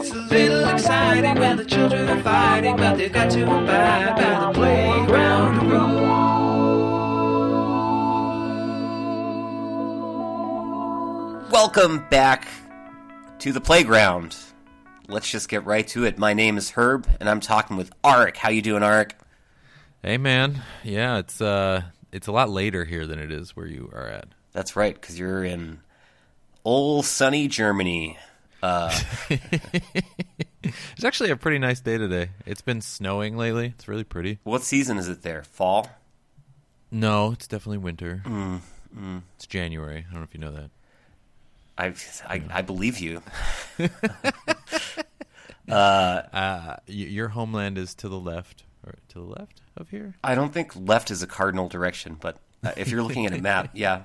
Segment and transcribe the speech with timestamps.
[0.00, 4.46] It's a little exciting when the children are fighting, but they've got to abide by
[4.46, 5.68] the playground
[11.42, 11.50] rules.
[11.50, 12.46] Welcome back
[13.40, 14.36] to the playground.
[15.08, 16.16] Let's just get right to it.
[16.16, 18.36] My name is Herb, and I'm talking with Arik.
[18.36, 19.14] How you doing, Arik?
[20.04, 23.90] Hey man, yeah, it's uh, it's a lot later here than it is where you
[23.92, 24.28] are at.
[24.52, 25.80] That's right, because you're in
[26.64, 28.16] old sunny Germany.
[28.62, 28.98] Uh,
[30.96, 32.30] It's actually a pretty nice day today.
[32.44, 33.66] It's been snowing lately.
[33.66, 34.38] It's really pretty.
[34.44, 35.42] what season is it there?
[35.44, 35.88] Fall?
[36.90, 38.22] No, it's definitely winter.
[38.26, 38.60] Mm,
[39.36, 39.98] It's January.
[40.08, 40.70] I don't know if you know that.
[41.78, 41.94] I,
[42.28, 43.22] I, I believe you.
[45.68, 50.14] Uh, y- your homeland is to the left or to the left of here.
[50.24, 53.38] I don't think left is a cardinal direction, but uh, if you're looking at a
[53.42, 54.04] map, yeah,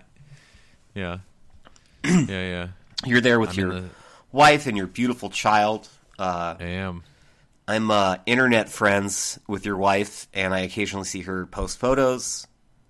[0.94, 1.20] Yeah,
[2.04, 2.68] yeah, yeah.
[3.05, 3.90] you're there with I'm your the-
[4.34, 5.88] wife and your beautiful child.
[6.20, 7.04] Uh, I am.
[7.66, 12.46] I'm uh, internet friends with your wife, and I occasionally see her post photos.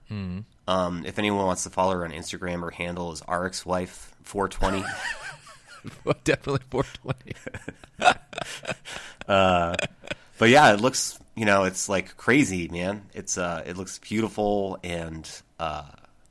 [0.08, 0.40] Hmm.
[0.68, 4.84] Um, if anyone wants to follow her on Instagram, her handle is Arik's wife 420.
[6.24, 7.36] definitely 420.
[9.28, 13.04] but yeah, it looks you know it's like crazy, man.
[13.14, 15.30] It's uh, it looks beautiful and
[15.60, 15.84] uh,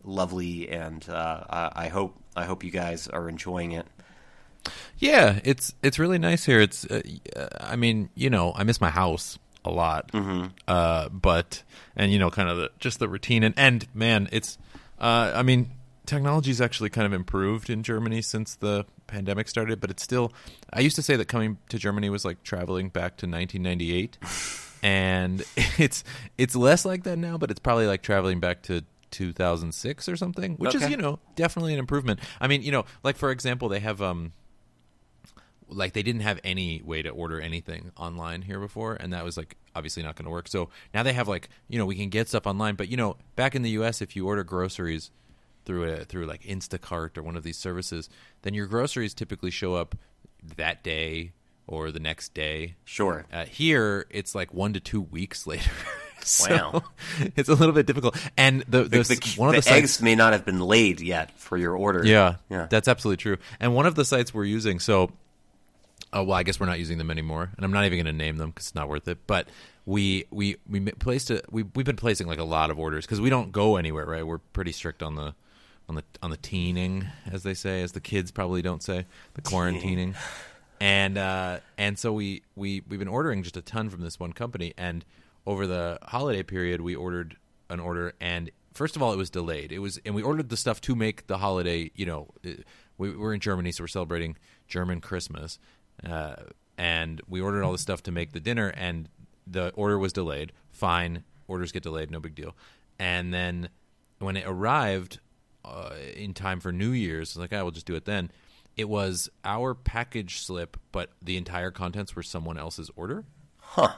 [0.02, 3.86] lovely, and uh, I, I hope I hope you guys are enjoying it.
[4.98, 6.60] Yeah, it's it's really nice here.
[6.60, 7.02] It's uh,
[7.36, 10.10] uh, I mean, you know, I miss my house a lot.
[10.12, 10.48] Mm-hmm.
[10.66, 11.62] Uh, but
[11.96, 14.58] and you know, kind of the, just the routine and and man, it's
[15.00, 15.70] uh, I mean,
[16.06, 20.32] technology's actually kind of improved in Germany since the pandemic started, but it's still
[20.72, 24.18] I used to say that coming to Germany was like traveling back to 1998.
[24.82, 25.42] and
[25.78, 26.04] it's
[26.38, 30.54] it's less like that now, but it's probably like traveling back to 2006 or something,
[30.56, 32.20] which is you know definitely an improvement.
[32.40, 34.32] I mean, you know, like for example, they have um
[35.74, 39.36] like they didn't have any way to order anything online here before and that was
[39.36, 42.08] like obviously not going to work so now they have like you know we can
[42.08, 45.10] get stuff online but you know back in the us if you order groceries
[45.64, 48.08] through a through like instacart or one of these services
[48.42, 49.94] then your groceries typically show up
[50.56, 51.32] that day
[51.66, 53.26] or the next day Sure.
[53.32, 55.70] uh, here it's like one to two weeks later
[56.24, 56.82] so Wow.
[57.36, 60.02] it's a little bit difficult and the, the, The, the, one of the sites, eggs
[60.02, 62.04] may not have been laid yet for your order.
[62.06, 62.66] yeah, Yeah.
[62.70, 63.38] that's absolutely true.
[63.58, 65.10] And one of the sites we're using, so,
[66.14, 68.12] uh, well, I guess we're not using them anymore, and I'm not even going to
[68.12, 69.26] name them because it's not worth it.
[69.26, 69.48] But
[69.86, 73.20] we we we placed a, we we've been placing like a lot of orders because
[73.20, 74.26] we don't go anywhere, right?
[74.26, 75.34] We're pretty strict on the
[75.88, 79.42] on the on the teening, as they say, as the kids probably don't say, the
[79.42, 80.14] quarantining.
[80.80, 84.32] And uh, and so we we we've been ordering just a ton from this one
[84.32, 85.04] company, and
[85.46, 87.36] over the holiday period, we ordered
[87.70, 89.72] an order, and first of all, it was delayed.
[89.72, 91.90] It was, and we ordered the stuff to make the holiday.
[91.94, 92.50] You know, uh,
[92.98, 94.36] we, we're in Germany, so we're celebrating
[94.66, 95.58] German Christmas,
[96.08, 96.36] uh,
[96.78, 99.08] and we ordered all the stuff to make the dinner, and
[99.46, 100.52] the order was delayed.
[100.70, 102.54] Fine, orders get delayed, no big deal.
[102.98, 103.68] And then
[104.18, 105.20] when it arrived
[105.64, 108.30] uh, in time for New Year's, I was like, I will just do it then.
[108.76, 113.24] It was our package slip, but the entire contents were someone else's order.
[113.58, 113.94] Huh.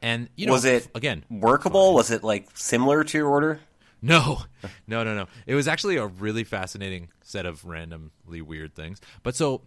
[0.00, 1.94] And you know, Was it again workable?
[1.94, 3.60] Was it like similar to your order?
[4.00, 4.42] no,
[4.86, 5.26] no, no, no.
[5.46, 9.00] It was actually a really fascinating set of randomly weird things.
[9.24, 9.62] But so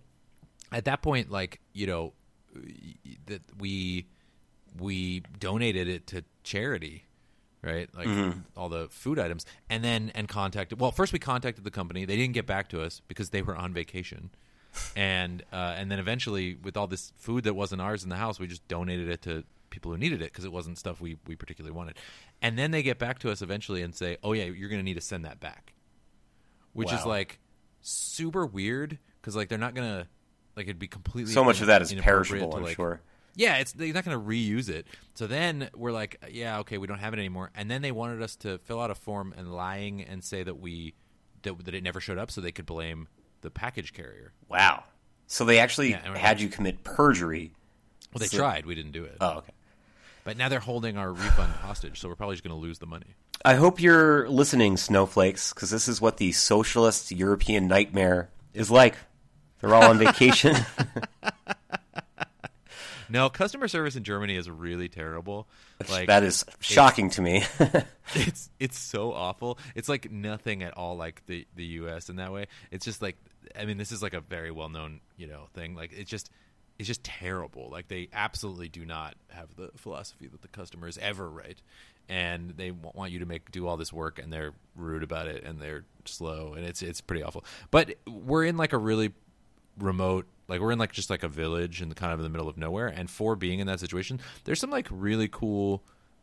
[0.71, 2.13] at that point, like you know,
[3.27, 4.07] that we
[4.79, 7.05] we donated it to charity,
[7.61, 7.89] right?
[7.95, 8.07] Like
[8.55, 10.79] all the food items, and then and contacted.
[10.79, 12.05] Well, first we contacted the company.
[12.05, 14.31] They didn't get back to us because they were on vacation.
[14.95, 18.39] And uh, and then eventually, with all this food that wasn't ours in the house,
[18.39, 21.35] we just donated it to people who needed it because it wasn't stuff we, we
[21.35, 21.97] particularly wanted.
[22.41, 24.83] And then they get back to us eventually and say, "Oh yeah, you're going to
[24.83, 25.73] need to send that back,"
[26.73, 27.39] which is like
[27.81, 30.07] super weird because like they're not going to
[30.55, 33.01] like it'd be completely So much of that is perishable, I'm like- sure.
[33.35, 34.85] yeah, it's they're not going to reuse it.
[35.13, 37.51] So then we're like, yeah, okay, we don't have it anymore.
[37.55, 40.59] And then they wanted us to fill out a form and lying and say that
[40.59, 40.93] we
[41.43, 43.07] that, that it never showed up, so they could blame
[43.41, 44.31] the package carrier.
[44.49, 44.83] Wow.
[45.27, 47.53] So they actually Yeah, had like- you commit perjury.
[48.13, 49.17] Well, they So- tried, we didn't do it.
[49.21, 49.53] Oh, okay.
[50.23, 52.85] But now they're holding our refund hostage, so we're probably just going to lose the
[52.85, 53.15] money.
[53.43, 58.97] I hope you're listening, snowflakes, because this is what the socialist European nightmare is like.
[59.61, 60.55] They're all on vacation.
[63.11, 65.47] No, customer service in Germany is really terrible.
[65.89, 67.43] Like that is shocking to me.
[68.15, 69.59] it's it's so awful.
[69.75, 72.09] It's like nothing at all like the the U.S.
[72.09, 72.47] in that way.
[72.71, 73.17] It's just like
[73.59, 75.75] I mean, this is like a very well known you know thing.
[75.75, 76.29] Like it's just
[76.79, 77.69] it's just terrible.
[77.69, 81.61] Like they absolutely do not have the philosophy that the customer is ever right,
[82.07, 85.43] and they want you to make do all this work, and they're rude about it,
[85.43, 87.43] and they're slow, and it's it's pretty awful.
[87.71, 89.11] But we're in like a really
[89.77, 92.29] remote Like we're in like just like a village in the kind of in the
[92.29, 95.81] middle of nowhere, and for being in that situation, there's some like really cool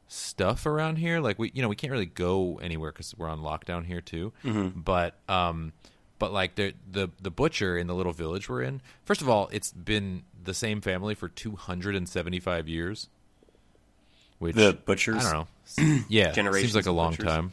[0.09, 1.21] stuff around here.
[1.21, 4.33] Like we, you know, we can't really go anywhere because we're on lockdown here too.
[4.77, 5.73] But um,
[6.19, 8.81] but like the the the butcher in the little village we're in.
[9.05, 13.09] First of all, it's been the same family for 275 years.
[14.39, 15.25] Which The butchers?
[15.27, 15.49] I don't
[15.79, 15.99] know.
[16.09, 17.27] Yeah, Generations seems like a long butchers.
[17.27, 17.53] time.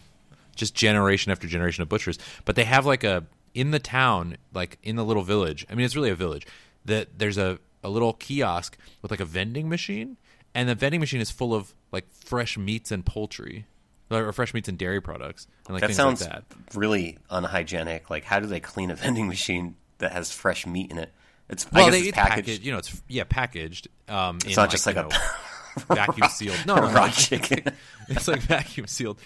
[0.55, 2.17] Just generation after generation of butchers.
[2.45, 5.65] But they have like a in the town, like in the little village.
[5.69, 6.45] I mean, it's really a village.
[6.85, 10.17] That there's a a little kiosk with like a vending machine,
[10.53, 13.65] and the vending machine is full of like fresh meats and poultry,
[14.11, 16.43] or fresh meats and dairy products, and like That sounds like that.
[16.75, 18.09] really unhygienic.
[18.11, 21.11] Like, how do they clean a vending machine that has fresh meat in it?
[21.49, 22.35] It's I Well, guess they, it's packaged.
[22.47, 22.65] packaged.
[22.65, 23.87] You know, it's yeah packaged.
[24.09, 25.17] Um, It's not just like you a know,
[25.87, 26.57] vacuum sealed.
[26.65, 27.63] No, no, raw chicken.
[28.09, 29.19] it's like vacuum sealed.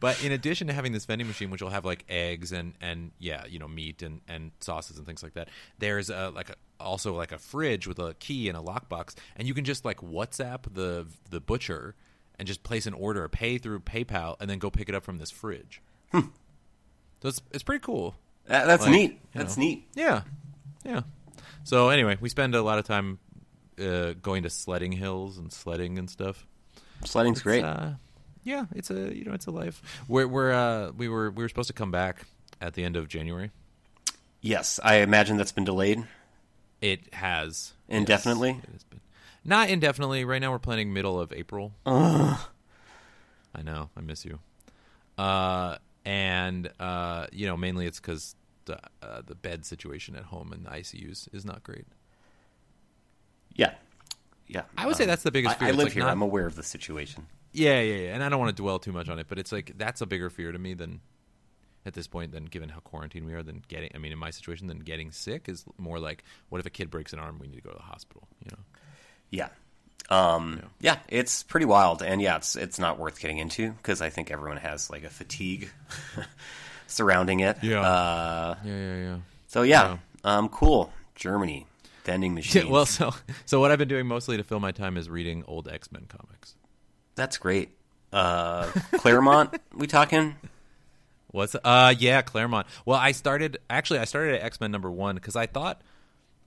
[0.00, 3.10] But in addition to having this vending machine, which will have like eggs and and
[3.18, 5.48] yeah, you know, meat and and sauces and things like that,
[5.78, 9.46] there's a like a, also like a fridge with a key and a lockbox, and
[9.46, 11.94] you can just like WhatsApp the the butcher
[12.38, 15.18] and just place an order, pay through PayPal, and then go pick it up from
[15.18, 15.82] this fridge.
[16.12, 16.20] Hmm.
[17.22, 18.14] So it's it's pretty cool.
[18.46, 19.20] That- that's Like, neat.
[19.34, 19.64] That's know.
[19.64, 19.86] neat.
[19.94, 20.22] Yeah,
[20.82, 21.02] yeah.
[21.64, 23.18] So anyway, we spend a lot of time
[23.78, 26.46] uh, going to sledding hills and sledding and stuff.
[27.04, 27.64] Sledding's great.
[27.64, 27.92] Uh,
[28.44, 29.82] yeah, it's a you know it's a life.
[30.08, 32.26] We're we're uh, we were we were supposed to come back
[32.60, 33.50] at the end of January.
[34.40, 36.06] yes, I imagine that's been delayed.
[36.80, 38.52] It has Indefinitely?
[38.52, 39.00] Yes, it has been.
[39.44, 40.24] Not indefinitely.
[40.24, 41.72] Right now we're planning middle of April.
[41.86, 43.90] I know.
[43.96, 44.38] I miss you.
[45.18, 48.34] Uh, and uh, you know, mainly it's because
[48.66, 51.86] the uh, the bed situation at home in the ICUs is not great.
[53.54, 53.72] Yeah,
[54.46, 54.62] yeah.
[54.76, 55.66] I would say that's the biggest I, fear.
[55.66, 56.02] I It's live like here.
[56.04, 57.26] not- I'm aware of the situation.
[57.52, 58.14] Yeah, yeah, yeah.
[58.14, 60.06] And I don't want to dwell too much on it, but it's like that's a
[60.06, 61.00] bigger fear to me than
[61.84, 64.30] at this point than given how quarantined we are than getting I mean in my
[64.30, 67.48] situation than getting sick is more like what if a kid breaks an arm we
[67.48, 68.62] need to go to the hospital, you know.
[69.30, 69.48] Yeah.
[70.10, 74.10] Um, yeah, it's pretty wild, and yeah, it's it's not worth getting into because I
[74.10, 75.70] think everyone has like a fatigue
[76.86, 77.58] surrounding it.
[77.62, 77.80] Yeah.
[77.80, 79.16] Uh, Yeah, yeah, yeah.
[79.48, 80.92] so yeah, um, cool.
[81.14, 81.66] Germany
[82.04, 82.64] vending machines.
[82.64, 83.12] Yeah, well, so
[83.46, 86.06] so what I've been doing mostly to fill my time is reading old X Men
[86.08, 86.54] comics.
[87.14, 87.70] that's great.
[88.12, 90.34] Uh, Claremont, we talking?
[91.28, 92.66] What's uh yeah Claremont.
[92.84, 95.80] Well, I started actually I started at X Men number one because I thought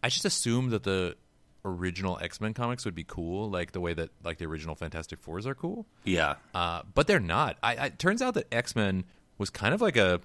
[0.01, 1.15] I just assumed that the
[1.63, 5.21] original X Men comics would be cool, like the way that like the original Fantastic
[5.21, 5.85] Fours are cool.
[6.03, 6.35] Yeah.
[6.53, 7.55] Uh, but they're not.
[7.63, 9.05] I, I it turns out that X Men
[9.37, 10.19] was kind of like a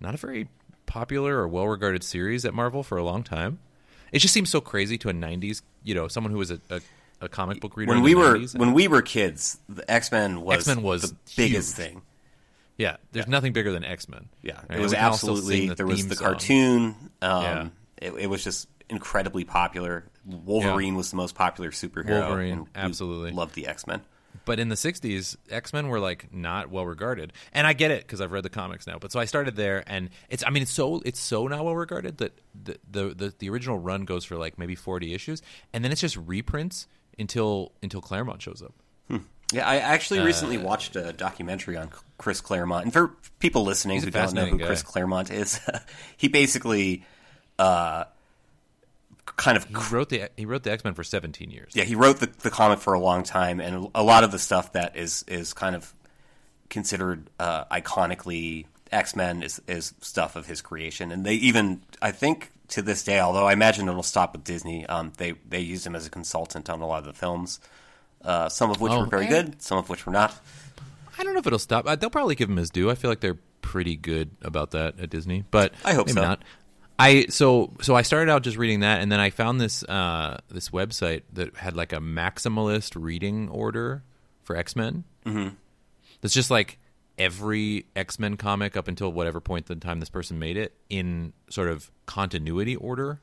[0.00, 0.48] not a very
[0.86, 3.58] popular or well regarded series at Marvel for a long time.
[4.12, 6.80] It just seems so crazy to a '90s, you know, someone who was a, a,
[7.20, 7.90] a comic book reader.
[7.90, 8.58] When in we the were 90s.
[8.58, 12.02] when we were kids, the X Men was X-Men was the biggest thing.
[12.76, 14.28] yeah, there's nothing bigger than X Men.
[14.42, 15.68] Yeah, it was absolutely.
[15.68, 16.94] there was the cartoon.
[16.94, 17.10] cartoon.
[17.22, 17.68] Um, Yeah.
[18.08, 20.04] it, it was just incredibly popular.
[20.26, 22.26] Wolverine was the most popular superhero.
[22.28, 23.32] Wolverine, absolutely.
[23.32, 24.02] loved the X Men.
[24.44, 28.02] But in the '60s, X Men were like not well regarded, and I get it
[28.02, 28.98] because I've read the comics now.
[28.98, 31.76] But so I started there, and it's I mean it's so it's so not well
[31.76, 35.42] regarded that the, the the the original run goes for like maybe 40 issues,
[35.72, 36.86] and then it's just reprints
[37.18, 38.74] until until Claremont shows up.
[39.50, 41.88] Yeah, I actually recently Uh, watched a documentary on
[42.18, 42.84] Chris Claremont.
[42.84, 44.90] And for people listening who don't know who fascinating Chris guy.
[44.90, 45.58] Claremont is,
[46.18, 47.06] he basically
[47.58, 48.04] uh,
[49.36, 51.72] kind of He wrote the he wrote the X Men for 17 years.
[51.74, 54.38] yeah, he wrote the, the comic for a long time, and a lot of the
[54.38, 55.92] stuff that is is kind of
[56.70, 62.10] considered uh, iconically X Men is is stuff of his creation, and they even I
[62.10, 65.86] think to this day, although I imagine it'll stop with Disney, um, they they used
[65.86, 67.60] him as a consultant on a lot of the films,
[68.24, 70.34] uh, some of which Oh, were very good, some of which were not.
[71.18, 71.84] I don't know if it'll stop.
[71.98, 72.90] They'll probably give him his due.
[72.90, 76.22] I feel like they're pretty good about that at Disney, but I hope so.
[76.22, 76.42] not.
[76.98, 80.38] I so so I started out just reading that, and then I found this uh,
[80.48, 84.02] this website that had like a maximalist reading order
[84.42, 85.04] for X Men.
[85.24, 85.54] Mm-hmm.
[86.20, 86.78] That's just like
[87.16, 91.32] every X Men comic up until whatever point in time this person made it in
[91.48, 93.20] sort of continuity order.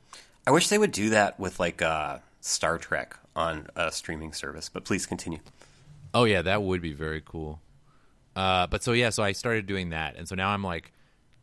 [0.48, 4.70] I wish they would do that with like uh, Star Trek on a streaming service,
[4.70, 5.40] but please continue.
[6.14, 7.60] Oh yeah, that would be very cool.
[8.36, 10.94] Uh, but so yeah, so I started doing that, and so now I'm like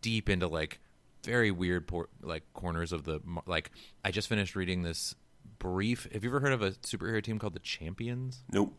[0.01, 0.79] deep into like
[1.25, 3.71] very weird por- like corners of the like.
[4.05, 5.15] I just finished reading this
[5.59, 6.09] brief.
[6.13, 8.43] Have you ever heard of a superhero team called the Champions?
[8.51, 8.79] Nope.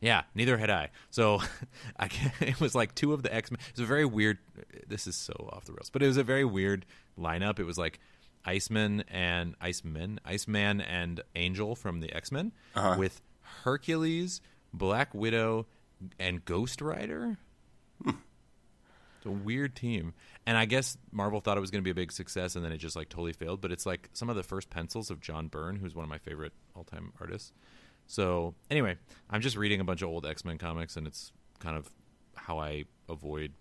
[0.00, 0.90] Yeah, neither had I.
[1.10, 1.40] So
[1.98, 2.08] I,
[2.40, 3.58] it was like two of the X Men.
[3.60, 4.38] It was a very weird.
[4.86, 6.86] This is so off the rails, but it was a very weird
[7.18, 7.58] lineup.
[7.58, 7.98] It was like
[8.44, 12.96] Iceman and Iceman, Iceman and Angel from the X Men, uh-huh.
[12.98, 13.20] with
[13.64, 14.40] Hercules,
[14.72, 15.66] Black Widow,
[16.18, 17.38] and Ghost Rider.
[18.02, 18.10] Hmm.
[19.26, 20.14] It's a weird team.
[20.46, 22.72] And I guess Marvel thought it was going to be a big success, and then
[22.72, 23.60] it just like totally failed.
[23.60, 26.18] But it's like some of the first pencils of John Byrne, who's one of my
[26.18, 27.52] favorite all-time artists.
[28.06, 28.96] So anyway,
[29.28, 31.90] I'm just reading a bunch of old X-Men comics, and it's kind of
[32.36, 33.52] how I avoid,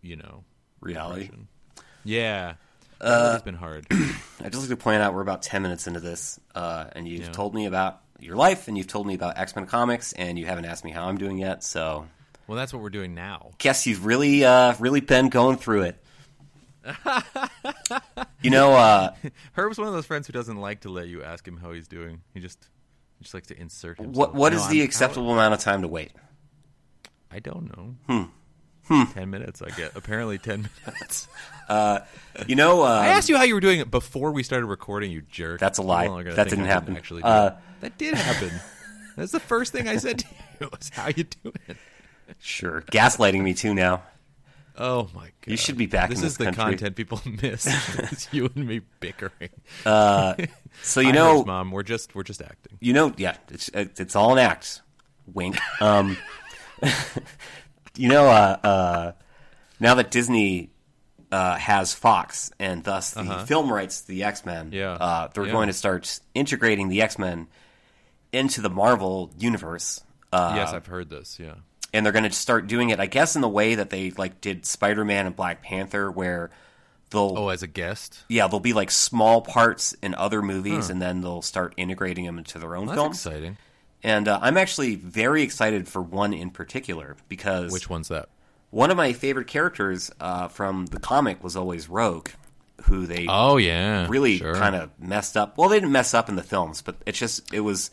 [0.00, 0.44] you know,
[0.80, 1.22] Reality.
[1.22, 1.48] depression.
[2.04, 2.54] Yeah,
[3.00, 3.86] uh, it's been hard.
[3.90, 7.24] I just like to point out we're about ten minutes into this, uh, and you've
[7.26, 7.32] Yeah.
[7.32, 10.46] told me about your life, and you've told me about X Men comics, and you
[10.46, 11.64] haven't asked me how I'm doing yet.
[11.64, 12.06] So,
[12.48, 13.52] well, that's what we're doing now.
[13.58, 16.02] guess you've really, uh, really been going through it.
[18.42, 19.14] you know, uh,
[19.52, 21.88] Herb's one of those friends who doesn't like to let you ask him how he's
[21.88, 22.22] doing.
[22.34, 22.68] He just
[23.18, 24.16] he just likes to insert himself.
[24.16, 26.12] what what No, is I'm- the how- acceptable amount of time to wait?
[27.30, 28.28] I don't know.
[28.88, 29.04] Hmm.
[29.12, 29.94] Ten minutes, I get.
[29.96, 31.28] Apparently, ten minutes.
[32.46, 35.12] You know, uh, I asked you how you were doing it before we started recording.
[35.12, 35.60] You jerk.
[35.60, 36.06] That's a lie.
[36.06, 36.96] Are gonna That didn't happen.
[36.96, 37.50] Actually, Uh,
[37.80, 38.50] that did happen.
[39.16, 40.26] That's the first thing I said to
[40.60, 40.68] you.
[40.72, 41.54] Was how you doing?
[42.40, 44.02] Sure, gaslighting me too now.
[44.76, 45.32] Oh my god!
[45.46, 46.76] You should be back This in is this the country.
[46.76, 47.66] content people miss.
[48.12, 49.50] it's you and me bickering.
[49.84, 52.78] So you know, mom, we're just we're just acting.
[52.80, 54.82] you know, yeah, it's it's all an act.
[55.32, 55.58] Wink.
[55.82, 56.16] Um,
[57.96, 59.12] you know, uh, uh,
[59.80, 60.70] now that Disney
[61.32, 64.76] uh, has Fox and thus the film rights to the X Men, Uh-huh.
[64.76, 64.92] Yeah.
[64.92, 65.52] uh, they're Yeah.
[65.52, 67.48] going to start integrating the X Men
[68.32, 70.00] into the Marvel universe.
[70.32, 71.38] Uh, yes, I've heard this.
[71.40, 71.54] Yeah.
[71.92, 74.40] And they're going to start doing it, I guess, in the way that they like
[74.40, 76.50] did Spider Man and Black Panther, where
[77.10, 78.24] they'll Oh, as a guest.
[78.28, 82.38] yeah they'll be like small parts in other movies, and then they'll start integrating them
[82.38, 83.16] into their own That's films.
[83.26, 83.56] exciting.
[84.02, 88.28] And uh, I'm actually very excited for one in particular because Which one's that?
[88.70, 92.28] one of my favorite characters uh, from the comic was always Rogue,
[92.82, 94.54] who they Oh yeah, really sure.
[94.54, 95.56] kind of messed up.
[95.58, 97.90] Well, they didn't mess up in the films, but it's just it was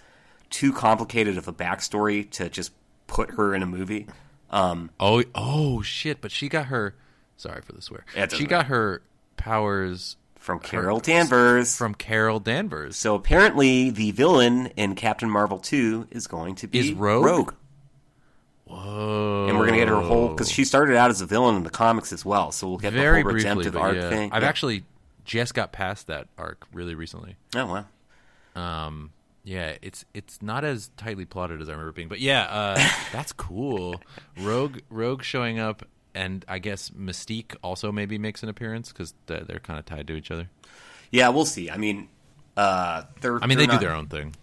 [0.51, 2.71] too complicated of a backstory to just
[3.07, 4.07] put her in a movie.
[4.51, 6.21] Um, Oh, oh shit!
[6.21, 6.95] But she got her.
[7.37, 8.05] Sorry for the swear.
[8.15, 9.01] Yeah, it doesn't she got her
[9.37, 11.75] powers from Carol Danvers.
[11.75, 12.95] from Carol Danvers.
[12.95, 17.25] so apparently, the villain in Captain Marvel 2 is going to be Is Rogue?
[17.25, 17.53] Rogue.
[18.65, 19.45] Whoa.
[19.47, 21.63] And we're going to get her whole because she started out as a villain in
[21.63, 22.51] the comics as well.
[22.51, 24.09] So we'll get very the whole briefly, redemptive arc yeah.
[24.09, 24.31] thing.
[24.31, 24.49] I've Yeah.
[24.49, 24.83] actually
[25.23, 27.35] just got past that arc really recently.
[27.55, 27.65] oh
[28.55, 28.85] wow.
[28.85, 29.11] Um,
[29.45, 33.31] yeah, it's it's not as tightly plotted as I remember being, but yeah, uh, that's
[33.31, 34.01] cool.
[34.41, 35.83] Rogue Rogue showing up,
[36.13, 40.07] and I guess Mystique also maybe makes an appearance because they're, they're kind of tied
[40.07, 40.49] to each other.
[41.11, 41.69] Yeah, we'll see.
[41.69, 42.09] I mean,
[42.57, 43.41] uh, they're.
[43.41, 44.35] I mean, they're they not- do their own thing.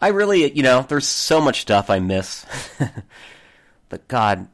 [0.00, 2.44] I really, you know, there's so much stuff I miss.
[3.88, 4.48] but God,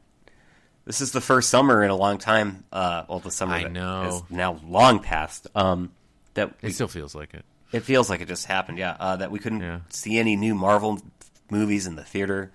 [0.85, 2.63] this is the first summer in a long time.
[2.71, 4.03] Uh, well, the summer I know.
[4.07, 5.47] is now long past.
[5.55, 5.91] Um,
[6.33, 7.45] that we, It still feels like it.
[7.75, 8.77] It feels like it just happened.
[8.77, 9.79] Yeah, uh, that we couldn't Yeah.
[9.89, 11.01] see any new Marvel
[11.49, 12.51] movies in the theater.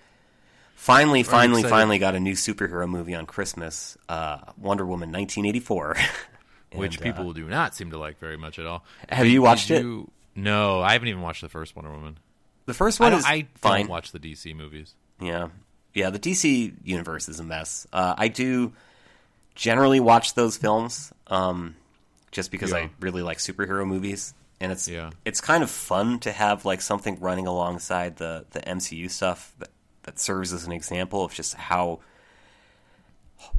[0.74, 3.98] Finally, finally, finally got a new superhero movie on Christmas.
[4.08, 5.96] Uh, Wonder Woman, 1984.
[6.74, 8.84] which uh, people do not seem to like very much at all.
[9.08, 9.82] Have you watched Did it?
[9.82, 12.16] you- No, I haven't even watched the first Wonder Woman.
[12.66, 13.80] the first one don't, is I fine.
[13.82, 14.94] don't watch the DC movies.
[15.20, 15.48] Yeah,
[15.92, 16.10] yeah.
[16.10, 17.86] The DC universe is a mess.
[17.92, 18.72] Uh, I do
[19.56, 21.74] generally watch those films, um,
[22.30, 22.76] just because Yeah.
[22.78, 25.10] I really like superhero movies, and it's Yeah.
[25.24, 29.70] it's kind of fun to have like something running alongside the the MCU stuff that
[30.04, 32.00] that serves as an example of just how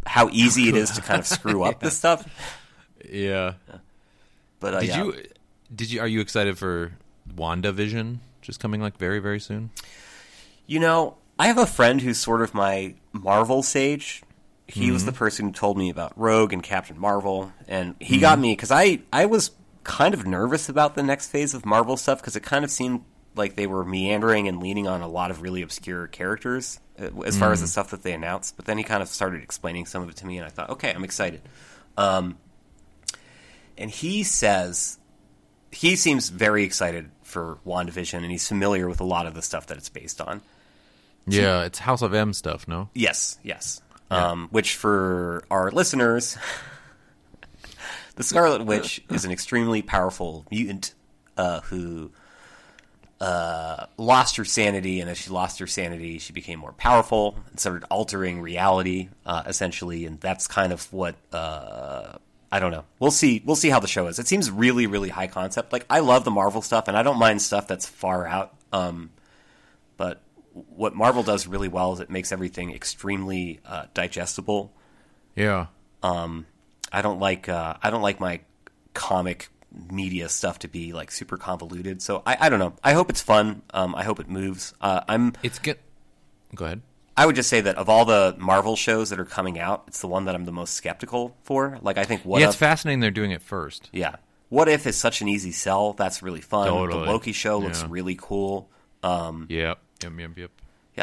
[0.06, 2.28] how easy it is to kind of screw up this stuff.
[3.10, 3.54] Yeah.
[4.60, 5.04] But uh, Did yeah.
[5.04, 5.24] you?
[5.74, 6.02] Did you?
[6.02, 6.92] Are you excited for
[7.36, 9.72] WandaVision just coming like very very soon?
[10.68, 14.22] You know, I have a friend who's sort of my Marvel sage.
[14.68, 18.40] He was the person who told me about Rogue and Captain Marvel, and he got
[18.40, 19.52] me because I I was
[19.84, 23.04] kind of nervous about the next phase of Marvel stuff because it kind of seemed
[23.36, 27.38] like they were meandering and leaning on a lot of really obscure characters uh, as
[27.38, 28.56] far as the stuff that they announced.
[28.58, 30.70] But then he kind of started explaining some of it to me, and I thought,
[30.72, 31.42] okay, I'm excited.
[31.98, 32.38] Um,
[33.78, 35.00] and he says
[35.72, 39.68] he seems very excited for WandaVision, and he's familiar with a lot of the stuff
[39.68, 40.42] that it's based on.
[41.26, 42.68] Yeah, it's House of M stuff.
[42.68, 42.90] No.
[42.94, 43.82] Yes, yes.
[44.10, 46.38] Um, which for our listeners,
[48.22, 50.94] the Scarlet Witch is an extremely powerful mutant
[51.38, 52.12] uh, who
[53.20, 57.60] uh, lost her sanity, and as she lost her sanity, she became more powerful and
[57.60, 60.06] started altering reality, uh, essentially.
[60.06, 62.14] And that's kind of what uh,
[62.52, 62.84] I don't know.
[63.00, 63.42] We'll see.
[63.44, 64.20] We'll see how the show is.
[64.20, 65.74] It seems really, really high concept.
[65.74, 68.54] Like I love the Marvel stuff, and I don't mind stuff that's far out.
[68.72, 69.10] Um,
[69.98, 70.22] but
[70.54, 74.72] what Marvel does really well is it makes everything extremely uh, digestible.
[75.36, 75.68] Yeah.
[76.92, 78.42] I don't like uh, I don't like my
[78.94, 79.50] comic
[79.90, 82.02] media stuff to be like super convoluted.
[82.02, 82.74] So I, I don't know.
[82.84, 83.62] I hope it's fun.
[83.74, 84.74] Um, I hope it moves.
[84.82, 85.80] Uh, I'm It's good.
[86.56, 86.82] Go ahead.
[87.16, 90.02] I would just say that of all the Marvel shows that are coming out, it's
[90.02, 91.78] the one that I'm the most skeptical for.
[91.82, 93.90] Like, I think what yeah, if, it's fascinating they're doing it first.
[93.92, 94.16] yeah,
[94.50, 95.94] what if is such an easy sell.
[95.94, 96.68] That's really fun.
[96.68, 97.06] Totally.
[97.06, 97.88] The Loki show looks Yeah.
[97.90, 98.70] really cool.
[99.04, 99.80] Um, Yep.
[100.04, 100.12] Yep.
[100.18, 100.38] Yep.
[100.38, 100.52] Yep.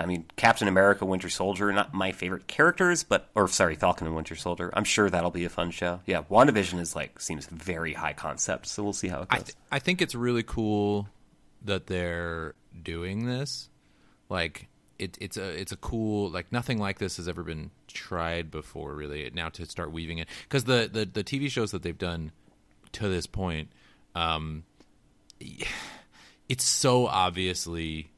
[0.03, 4.17] I mean, Captain America, Winter Soldier, not my favorite characters, but or sorry, Falcon and
[4.17, 4.71] Winter Soldier.
[4.75, 6.01] I'm sure that'll be a fun show.
[6.07, 9.45] Yeah, WandaVision is like seems very high concept, so we'll see how it I goes.
[9.47, 11.09] th- I think it's really cool
[11.65, 13.69] that they're doing this.
[14.29, 18.51] Like it, it's a it's a cool like nothing like this has ever been tried
[18.51, 18.95] before.
[18.95, 22.33] Really, now to start weaving it because the, the the TV shows that they've done
[22.93, 23.69] to this point,
[24.15, 24.65] um,
[26.49, 28.11] it's so obviously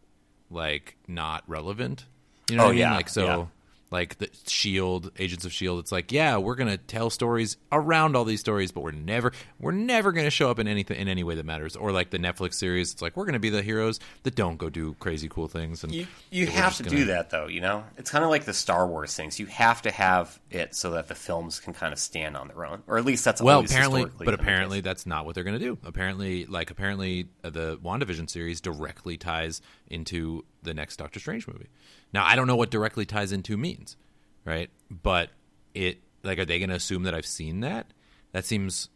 [0.51, 2.07] like not relevant.
[2.51, 2.81] You know Oh, what I mean?
[2.81, 3.25] yeah, Like so.
[3.25, 3.47] yeah.
[3.91, 8.25] Like the Shield, Agents of Shield, it's like, yeah, we're gonna tell stories around all
[8.25, 11.35] these stories, but we're never, we're never gonna show up in anything in any way
[11.35, 11.75] that matters.
[11.75, 14.71] Or like the Netflix series, it's like we're gonna be the heroes that don't go
[14.71, 15.83] do crazy cool things.
[15.83, 17.85] And You you have to gonna- do that though, you know.
[17.99, 19.41] It's kind of like the Star Wars things.
[19.41, 22.65] You have to have it so that the films can kind of stand on their
[22.65, 25.65] own, or at least that's Well, apparently, but apparently that's not what they're going to
[25.65, 25.79] do.
[25.85, 31.69] Apparently, like apparently, uh, the WandaVision series directly ties into the next Doctor Strange movie.
[32.13, 33.97] Now, I don't know what directly ties into means,
[34.45, 34.71] right?
[34.91, 35.31] But
[35.75, 37.87] it like are they going to assume that I've seen that?
[38.33, 38.89] That seems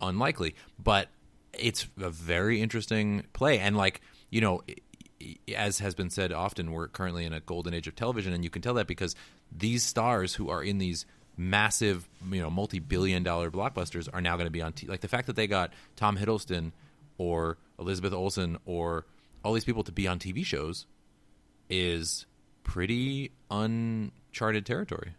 [0.00, 0.54] unlikely.
[0.78, 1.08] But
[1.52, 4.62] it's a very interesting play, and like you know.
[5.56, 8.50] As has been said often, we're currently in a golden age of television, and you
[8.50, 9.16] can tell that because
[9.50, 11.06] these stars who are in these
[11.36, 14.72] massive, you know, multi-billion-dollar blockbusters are now going to be on.
[14.72, 16.70] T- like the fact that they got Tom Hiddleston
[17.16, 19.06] or Elizabeth Olsen or
[19.44, 20.86] all these people to be on TV shows
[21.70, 22.26] is
[22.64, 25.14] pretty uncharted territory.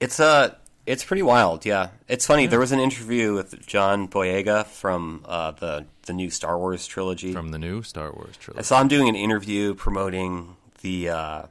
[0.00, 0.54] It's uh
[0.86, 1.88] it's pretty wild, yeah.
[2.08, 2.46] It's funny.
[2.46, 7.32] There was an interview with John Boyega from uh, the the new Star Wars trilogy.
[7.32, 11.42] From the new Star Wars I trilogy, saw him doing an interview promoting the uh,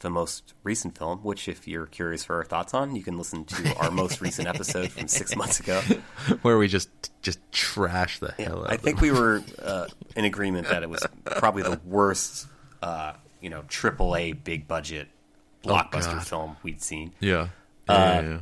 [0.00, 1.20] the most recent film.
[1.20, 4.48] Which, if you're curious for our thoughts on, you can listen to our most recent
[4.48, 5.80] episode from six months ago.
[6.42, 6.90] where we just
[7.22, 8.66] just trash the hell out.
[8.66, 8.74] Of it.
[8.74, 12.46] I think we were uh, in agreement that it was probably the worst,
[12.82, 15.08] uh, you know, AAA big budget
[15.62, 16.26] blockbuster God.
[16.26, 17.14] film we'd seen.
[17.20, 17.28] them.
[17.28, 17.48] yeah.
[17.88, 18.40] Uh, Yeah, yeah, yeah.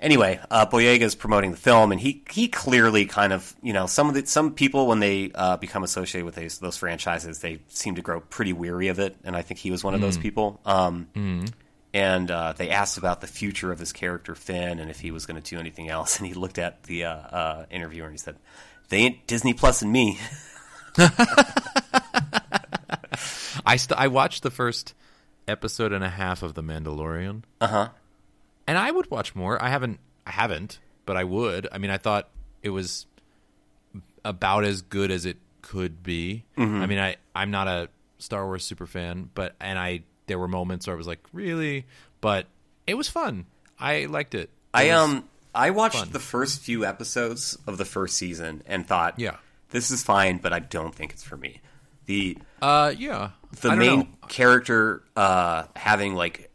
[0.00, 4.08] Anyway, uh, Boyega's promoting the film, and he he clearly kind of you know some
[4.08, 7.96] of the some people when they uh, become associated with those, those franchises, they seem
[7.96, 10.60] to grow pretty weary of it, and I think he was one of those people.
[10.64, 11.08] Um,
[11.94, 15.24] And uh, they asked about the future of his character Finn, and if he was
[15.26, 18.18] going to do anything else, and he looked at the uh, uh, interviewer and he
[18.18, 18.36] said,
[18.90, 20.20] "They ain't Disney Plus and me."
[23.66, 24.94] I st- I watched the first
[25.46, 27.42] episode and a half of The Mandalorian.
[27.60, 27.88] Uh huh.
[28.68, 29.60] And I would watch more.
[29.60, 31.66] I haven't, I haven't, but I would.
[31.72, 32.28] I mean, I thought
[32.62, 33.06] it was
[34.24, 36.44] about as good as it could be.
[36.56, 40.48] I mean, I I'm not a Star Wars super fan, but and I there were
[40.48, 41.86] moments where I was like, really,
[42.20, 42.46] but
[42.86, 43.46] it was fun.
[43.78, 44.40] I liked it.
[44.42, 46.08] It I um I watched fun.
[46.12, 49.36] the first few episodes of the first season and thought, Yeah.
[49.70, 51.60] this is fine, but I don't think it's for me."
[52.06, 54.08] The uh yeah the main know.
[54.28, 56.47] character uh, having like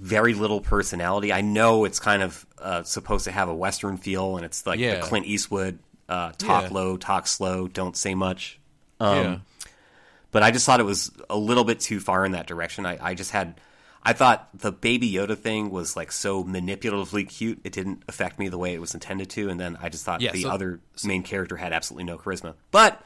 [0.00, 1.32] very little personality.
[1.32, 4.78] I know it's kind of uh, supposed to have a western feel, and it's like
[4.78, 4.96] Yeah.
[4.96, 6.68] the Clint Eastwood uh, talk Yeah.
[6.72, 8.58] low, talk slow, don't say much.
[9.00, 9.38] Um, yeah.
[10.30, 12.86] But I just thought it was a little bit too far in that direction.
[12.86, 13.60] I, I just had.
[14.02, 17.60] I thought the Baby Yoda thing was like so manipulatively cute.
[17.64, 20.20] It didn't affect me the way it was intended to, and then I just thought
[20.20, 22.54] Yeah, the so- other main character had absolutely no charisma.
[22.70, 23.02] But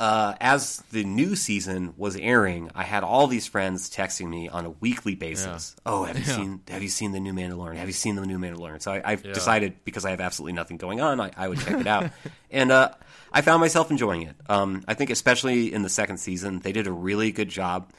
[0.00, 4.64] uh, as the new season was airing, I had all these friends texting me on
[4.64, 5.76] a weekly basis.
[5.86, 6.36] Oh, have you Yeah.
[6.36, 7.76] seen Have you seen the new Mandalorian?
[7.76, 8.80] Have you seen the new Mandalorian?
[8.82, 9.34] So I, I've Yeah.
[9.34, 12.10] decided because I have absolutely nothing going on, I, I would check it out,
[12.50, 12.90] and uh,
[13.30, 14.34] I found myself enjoying it.
[14.48, 17.92] Um, I think especially in the second season, they did a really good job.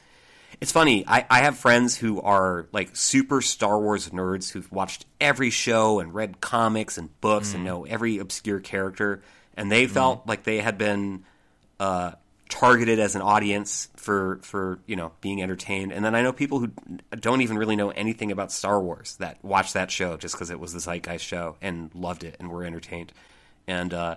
[0.60, 1.04] It's funny.
[1.08, 5.98] I, I have friends who are like super Star Wars nerds who've watched every show
[6.00, 7.54] and read comics and books Mm.
[7.54, 9.22] and know every obscure character,
[9.56, 11.24] and they felt like they had been
[11.82, 12.12] uh,
[12.48, 15.92] targeted as an audience for for you know being entertained.
[15.92, 16.70] And then I know people who
[17.18, 20.60] don't even really know anything about Star Wars that watched that show just because it
[20.60, 23.12] was the zeitgeist show and loved it and were entertained.
[23.66, 24.16] And uh,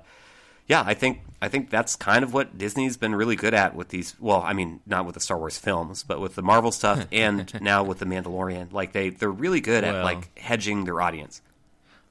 [0.68, 3.90] yeah, I think I think that's kind of what Disney's been really good at with
[3.90, 4.16] these.
[4.20, 7.52] Well, I mean, not with the Star Wars films, but with the Marvel stuff, and
[7.62, 8.72] now with the Mandalorian.
[8.72, 11.42] Like they they're really good at like hedging their audience.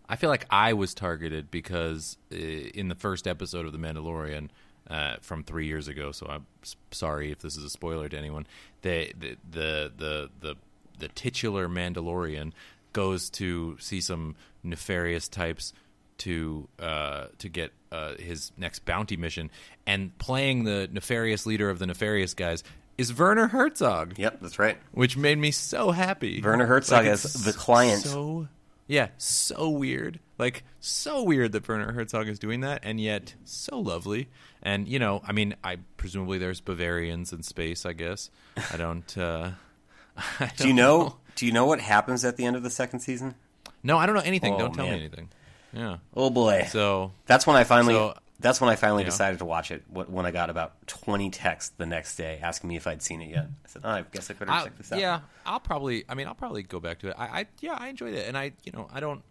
[0.08, 4.50] I feel like I was targeted because uh, in the first episode of The Mandalorian
[4.88, 6.46] uh, from three years ago, so I'm
[6.90, 8.46] sorry if this is a spoiler to anyone.
[8.82, 10.54] The the the the the,
[10.98, 12.52] the titular Mandalorian
[12.92, 15.72] goes to see some nefarious types
[16.18, 19.50] to uh, to get uh, his next bounty mission,
[19.86, 22.62] and playing the nefarious leader of the nefarious guys
[22.96, 24.78] is Werner Herzog, Yep, that's right.
[24.92, 26.40] which made me so happy.
[26.40, 28.02] Werner Herzog it's as the client.
[28.02, 28.46] So
[28.86, 30.20] yeah, so weird.
[30.38, 34.28] Like so weird that Werner Herzog is doing that, and yet so lovely.
[34.62, 37.86] And you know, I mean, I presumably there's Bavarians in space.
[37.86, 38.30] I guess
[38.72, 39.16] I don't.
[39.16, 39.52] Uh,
[40.40, 41.16] I Do you don't know?
[41.36, 43.34] Do you know what happens at the end of the second season?
[43.82, 44.54] No, I don't know anything.
[44.54, 44.94] Oh, don't tell man.
[44.94, 45.28] me anything.
[45.72, 45.96] Yeah.
[46.14, 46.66] Oh boy!
[46.70, 47.94] So That's when I finally.
[47.94, 49.08] So- that's when I finally Yeah.
[49.10, 49.82] decided to watch it.
[49.92, 53.20] wh- When I got about twenty texts the next day asking me if I'd seen
[53.22, 53.46] it yet.
[53.64, 56.04] I said, "Oh, I guess I better I, check this out." yeah, I'll probably.
[56.08, 57.14] I mean, I'll probably go back to it.
[57.18, 59.22] I, I yeah, I enjoyed it, and I you know I don't.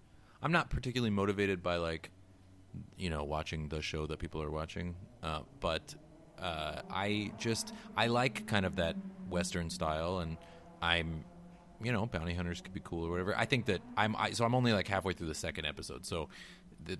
[0.41, 2.10] I'm not particularly motivated by like,
[2.97, 5.95] you know, watching the show that people are watching, uh, but
[6.39, 8.95] uh, I just I like kind of that
[9.30, 10.38] Western style, and
[10.82, 11.23] I'm.
[11.82, 13.38] You know, bounty hunters could be cool or whatever.
[13.38, 16.06] I think that I'm I, so I'm only like halfway through the second episode.
[16.06, 16.30] So,
[16.86, 16.97] the,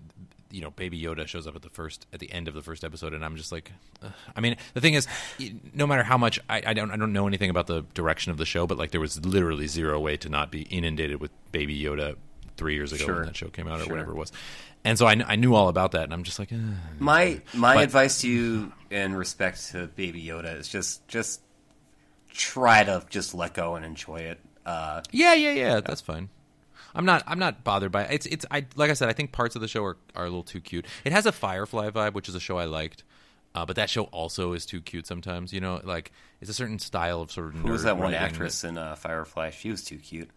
[0.54, 2.84] you know, Baby Yoda shows up at the first at the end of the first
[2.84, 3.72] episode, and I'm just like,
[4.04, 4.12] ugh.
[4.36, 5.08] I mean, the thing is,
[5.74, 8.38] no matter how much I, I don't I don't know anything about the direction of
[8.38, 11.78] the show, but like there was literally zero way to not be inundated with Baby
[11.82, 12.16] Yoda
[12.56, 13.16] three years ago Sure.
[13.16, 13.94] when that show came out or Sure.
[13.94, 14.32] whatever it was,
[14.86, 16.60] and so I, kn- I knew all about that, and I'm just like, ugh.
[17.00, 21.42] My my But- advice to you in respect to Baby Yoda is just just
[22.32, 24.40] try to just let go and enjoy it.
[24.66, 25.82] Uh, Yeah, yeah, yeah.
[25.82, 26.30] That's fine.
[26.96, 27.24] I'm not.
[27.26, 28.12] I'm not bothered by it.
[28.12, 28.26] It's.
[28.28, 28.46] It's.
[28.52, 29.10] I like I said.
[29.10, 30.86] I think parts of the show are, are a little too cute.
[31.06, 33.04] It has a Firefly vibe, which is a show I liked,
[33.56, 35.52] uh, but that show also is too cute sometimes.
[35.54, 37.62] You know, like it's a certain style of sort of.
[37.62, 39.50] who was that one actress in uh, Firefly?
[39.52, 40.30] She was too cute.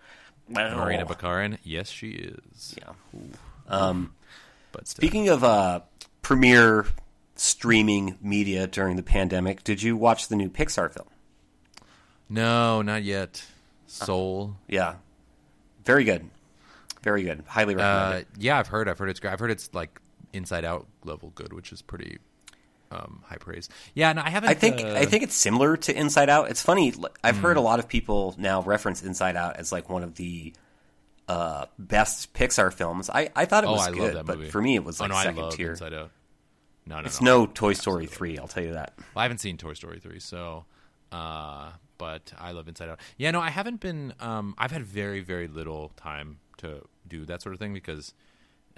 [0.50, 1.04] that- Morena.
[1.04, 1.58] Baccarin.
[1.62, 2.74] Yes, she is.
[2.78, 2.92] Yeah.
[3.68, 4.14] Um,
[4.72, 5.00] But still.
[5.02, 5.80] speaking of uh,
[6.22, 6.86] premiere
[7.34, 11.08] streaming media during the pandemic, did you watch the new Pixar film?
[12.28, 13.44] no, not yet.
[13.88, 14.56] Soul.
[14.68, 14.96] Yeah,
[15.84, 16.28] very good,
[17.06, 17.44] very good.
[17.46, 18.28] Highly recommend Uh, it.
[18.38, 18.88] yeah, I've heard.
[18.88, 19.32] I've heard it's great.
[19.32, 20.00] I've heard it's like
[20.32, 22.18] Inside Out level good, which is pretty
[22.90, 23.68] um, high praise.
[23.94, 24.50] Yeah, no, I haven't.
[24.50, 26.50] I think uh, I think it's similar to Inside Out.
[26.50, 26.92] It's funny.
[27.22, 30.52] I've heard a lot of people now reference Inside Out as like one of the
[31.28, 33.08] uh, best Pixar films.
[33.08, 35.10] I, I thought it Oh, was I good, but for me it was oh like
[35.12, 35.70] no, I second tier.
[35.70, 36.10] Inside Out.
[36.88, 37.40] No, no, It's no.
[37.40, 38.38] no Toy Story three.
[38.38, 38.94] I'll tell you that.
[38.98, 40.64] Well, I haven't seen Toy Story three, so
[41.12, 43.00] uh, but I love Inside Out.
[43.16, 44.12] Yeah, no, I haven't been.
[44.20, 48.12] Um, I've had very, very little time to do that sort of thing because,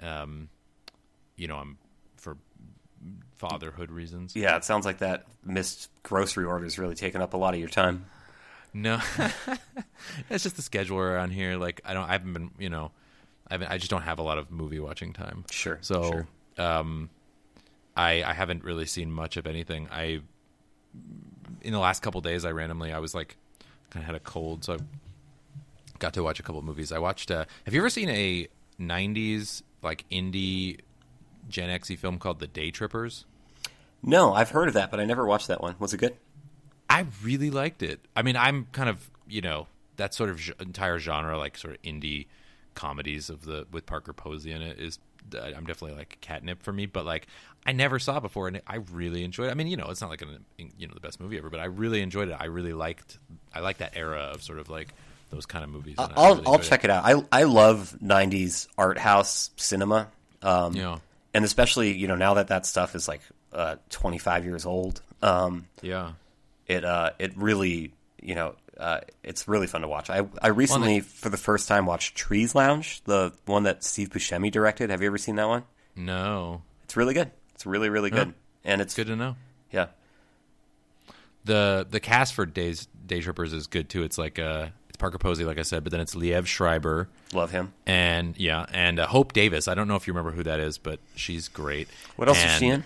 [0.01, 0.49] um,
[1.35, 1.77] you know, I'm
[2.17, 2.37] for
[3.37, 4.35] fatherhood reasons.
[4.35, 7.59] Yeah, it sounds like that missed grocery order is really taking up a lot of
[7.59, 8.05] your time.
[8.73, 8.99] No,
[10.29, 11.57] it's just the schedule around here.
[11.57, 12.91] Like I don't, I haven't been, you know,
[13.47, 15.45] I haven't, I just don't have a lot of movie watching time.
[15.49, 16.27] Sure, So, sure.
[16.65, 17.09] um,
[17.95, 19.87] I I haven't really seen much of anything.
[19.91, 20.21] I
[21.61, 23.37] in the last couple days, I randomly I was like
[23.89, 24.77] kind of had a cold, so I
[25.99, 26.91] got to watch a couple movies.
[26.91, 27.29] I watched.
[27.31, 28.47] Uh, have you ever seen a
[28.79, 30.79] '90s like indie
[31.47, 33.25] Gen Xy film called The Day Trippers?
[34.01, 35.75] No, I've heard of that, but I never watched that one.
[35.79, 36.15] Was it good?
[36.89, 37.99] I really liked it.
[38.15, 41.81] I mean, I'm kind of you know that sort of entire genre, like sort of
[41.83, 42.27] indie
[42.75, 44.99] comedies of the with Parker Posey in it is.
[45.35, 47.27] uh, I'm definitely like catnip for me, but like
[47.65, 49.49] I never saw it before, and I really enjoyed.
[49.49, 49.51] it.
[49.51, 50.45] I mean, you know, it's not like an
[50.77, 52.37] you know the best movie ever, but I really enjoyed it.
[52.39, 53.19] I really liked.
[53.53, 54.93] I like that era of sort of like
[55.29, 55.95] those kind of movies.
[55.97, 57.03] and I I'll really I'll check it out.
[57.05, 60.07] I I love '90s art house cinema.
[60.41, 60.99] Um, Yeah.
[61.33, 63.21] and especially you know now that that stuff is like
[63.53, 65.01] uh, 25 years old.
[65.21, 66.13] Um, Yeah,
[66.67, 70.09] it uh, it really you know uh, it's really fun to watch.
[70.09, 74.49] I I recently for the first time watched Trees Lounge, the one that Steve Buscemi
[74.51, 74.89] directed.
[74.89, 75.63] Have you ever seen that one?
[75.95, 77.31] no, It's really good.
[77.55, 79.35] It's really really good, and it's good to know.
[79.71, 79.87] Yeah,
[81.45, 84.03] the The cast for Days Day Trippers is good too.
[84.03, 87.09] It's like it's Parker Posey, like I said, but then it's Liev Schreiber.
[87.33, 87.73] love him.
[87.87, 89.67] and yeah, and uh, Hope Davis.
[89.67, 91.87] I don't know if you remember who that is, but she's great.
[92.17, 92.83] What else is she in?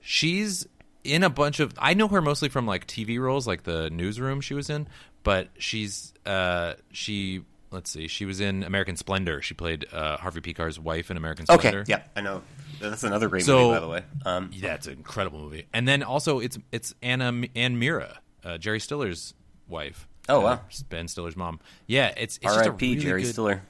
[0.00, 0.66] She's
[1.02, 1.72] in a bunch of.
[1.78, 4.86] I know her mostly from like TV roles, like the Newsroom she was in.
[5.22, 9.40] But she's uh she let's see, she was in American Splendor.
[9.42, 11.80] She played uh, Harvey Pekar's wife in American Splendor.
[11.80, 12.42] Okay, yeah, I know.
[12.80, 14.02] That's another great So- movie, by the way.
[14.26, 15.66] Um, yeah, it's an incredible movie.
[15.72, 19.32] And then also it's it's Anna Anne Meara, uh, Jerry Stiller's
[19.66, 20.06] wife.
[20.28, 20.60] Oh, Uh, wow.
[20.88, 21.60] Ben Stiller's mom.
[21.86, 22.86] Yeah, it's, it's just a R.I.P.
[22.92, 23.62] really Jerry good, Stiller.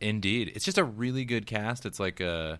[0.00, 1.86] Indeed, it's just a really good cast.
[1.86, 2.56] It's like uh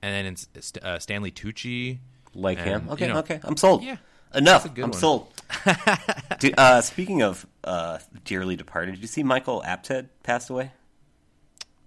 [0.00, 1.98] and then it's uh, Stanley Tucci.
[2.34, 2.88] Like and, him.
[2.90, 3.40] Okay, you know- okay.
[3.42, 3.82] I'm sold.
[3.82, 3.96] Yeah.
[4.34, 4.66] Enough.
[4.66, 4.92] A I'm one.
[4.92, 5.28] sold.
[6.38, 10.72] Dude, uh, speaking of uh, dearly departed, did you see Michael Apted passed away?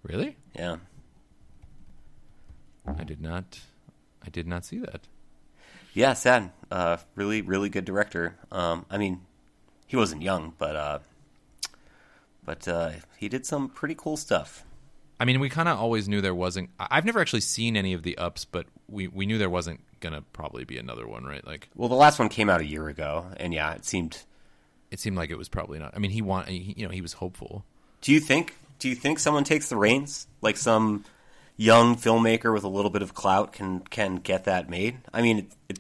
[0.04, 0.36] Really?
[0.56, 0.78] Yeah.
[2.88, 3.60] I did not.
[4.26, 5.02] I did not see that.
[5.94, 6.52] Yeah, sad.
[6.72, 8.36] Uh, really, really good director.
[8.52, 9.22] Um, I mean,
[9.92, 11.00] he wasn't young, but uh,
[12.44, 14.64] but uh, he did some pretty cool stuff.
[15.20, 16.70] I mean, we kind of always knew there wasn't.
[16.80, 19.82] I- I've never actually seen any of the ups, but we we knew there wasn't
[20.00, 21.46] gonna probably be another one, right?
[21.46, 24.24] Like Well, the last one came out a year ago, and yeah, it seemed.
[24.90, 25.94] it seemed like it was probably not.
[25.96, 27.66] I mean, he want he, you know he was hopeful.
[28.02, 28.56] Do you think?
[28.80, 31.04] Do you think someone takes the reins, like some
[31.58, 34.98] young filmmaker with a little bit of clout can can get that made?
[35.14, 35.80] I mean, it, it,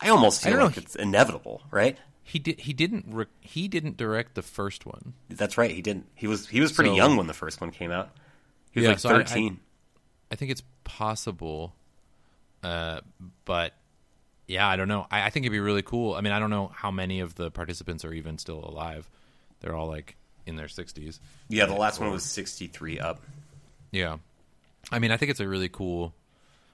[0.00, 0.82] I almost feel don't like know.
[0.82, 1.96] it's inevitable, right?
[2.28, 2.58] He did.
[2.60, 3.04] He didn't.
[3.08, 5.12] Re- he didn't direct the first one.
[5.30, 5.70] That's right.
[5.70, 6.06] He didn't.
[6.16, 8.10] He was he was pretty So- young when the first one came out.
[8.72, 9.60] He was Yeah, like so I- I- thirteen.
[10.32, 11.72] I think it's possible,
[12.64, 13.00] uh,
[13.44, 13.74] but
[14.48, 15.06] yeah, I don't know.
[15.08, 16.14] I, I think it'd be really cool.
[16.14, 19.08] I mean, I don't know how many of the participants are even still alive.
[19.60, 21.20] They're all like in their sixties.
[21.48, 23.20] yeah, the last one was sixty three up.
[23.92, 24.16] Yeah,
[24.90, 26.12] I mean, I think it's a really cool.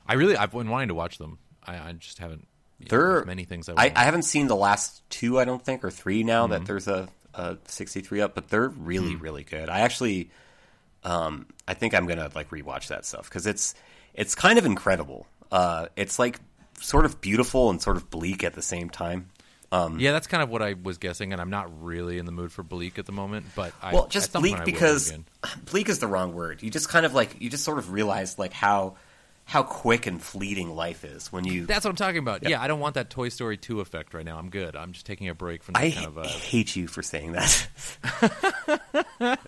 [0.07, 1.39] I really I've been wanting to watch them.
[1.63, 2.49] I, I just haven't.
[2.89, 3.93] There, there's many things I, I.
[3.95, 5.39] I haven't seen the last two.
[5.39, 6.53] I don't think or three now Mm-hmm.
[6.53, 9.23] that there's a, a sixty three up, but they're really Hmm.
[9.23, 9.69] really good.
[9.69, 10.31] I actually,
[11.05, 13.75] um, I think I'm gonna like rewatch that stuff because it's
[14.15, 15.27] it's kind of incredible.
[15.51, 16.41] Uh, it's like
[16.81, 19.31] sort of beautiful and sort of bleak at the same time.
[19.71, 22.33] Um, yeah, that's kind of what I was guessing, and I'm not really in the
[22.33, 23.47] mood for bleak at the moment.
[23.57, 25.13] But I, well, just bleak point I will because
[25.71, 26.63] bleak is the wrong word.
[26.63, 28.97] You just kind of like you just sort of realize like how
[29.45, 31.67] how quick and fleeting life is when you.
[31.67, 32.49] That's what I'm talking about.
[32.49, 34.39] Yeah, I don't want that Toy Story 2 effect right now.
[34.39, 34.77] I'm good.
[34.77, 36.19] I'm just taking a break from that I kind of.
[36.19, 37.69] Uh, hate you for saying that.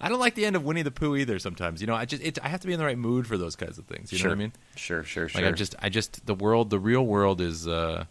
[0.00, 1.38] I don't like the end of Winnie the Pooh either.
[1.40, 3.36] Sometimes, you know, I just it, I have to be in the right mood for
[3.36, 4.12] those kinds of things.
[4.12, 4.52] You know what I mean?
[4.76, 5.42] Sure, sure, sure.
[5.42, 8.04] Like I just, I just, the world, the real world is uh,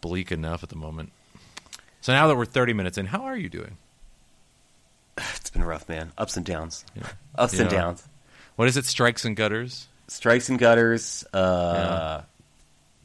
[0.00, 1.12] bleak enough at the moment.
[2.00, 3.76] So now that we're 30 minutes in, how are you doing?
[5.36, 6.12] It's been rough, man.
[6.16, 6.86] Ups and downs.
[7.36, 7.78] Ups and Yeah.
[7.78, 8.08] downs.
[8.56, 8.84] What is it?
[8.84, 9.86] Strikes and gutters.
[10.08, 11.24] Strikes and gutters.
[11.32, 12.22] Uh,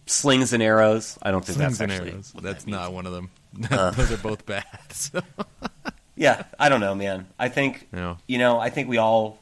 [0.05, 1.17] Slings and arrows.
[1.21, 2.41] I don't think Slings that's and actually.
[2.41, 3.29] That's that not one of them.
[3.71, 3.91] Uh.
[3.91, 4.65] Those are both bad.
[4.91, 5.21] So-
[6.15, 7.27] Yeah, I don't know, man.
[7.37, 8.15] I think Yeah.
[8.27, 8.59] you know.
[8.59, 9.37] I think we all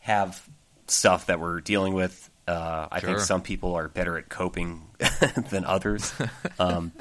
[0.00, 0.42] have
[0.86, 2.30] stuff that we're dealing with.
[2.48, 4.82] Uh, I think some people are better at coping
[5.50, 6.12] than others.
[6.58, 6.92] um,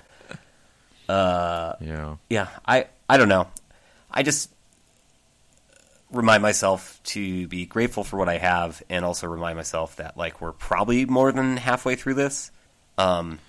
[1.07, 2.15] yeah.
[2.29, 3.47] yeah, I I don't know.
[4.11, 4.49] I just
[6.13, 10.41] remind myself to be grateful for what I have, and also remind myself that like
[10.41, 12.51] we're probably more than halfway through this.
[12.97, 13.39] Um,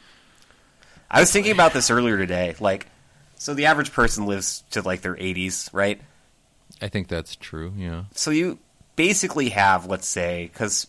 [1.11, 2.57] I was thinking about this earlier today.
[2.59, 2.89] Like,
[3.37, 6.01] so the average person lives to like their 80s, right?
[6.83, 7.73] I think that's true.
[7.77, 8.05] Yeah.
[8.15, 8.59] So you
[8.97, 10.87] basically have, let's say, because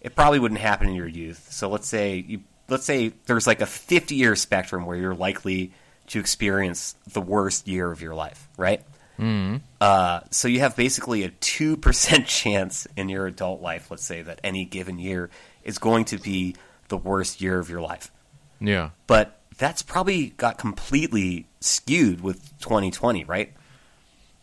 [0.00, 1.48] it probably wouldn't happen in your youth.
[1.50, 5.72] So let's say you, let's say there's like a 50 year spectrum where you're likely
[6.08, 8.82] to experience the worst year of your life, right?
[9.18, 9.60] Mm.
[9.80, 14.22] Uh, so you have basically a two percent chance in your adult life, let's say,
[14.22, 15.30] that any given year
[15.64, 16.54] is going to be
[16.88, 18.10] the worst year of your life.
[18.60, 18.90] Yeah.
[19.06, 23.52] But that's probably got completely skewed with 2020, right?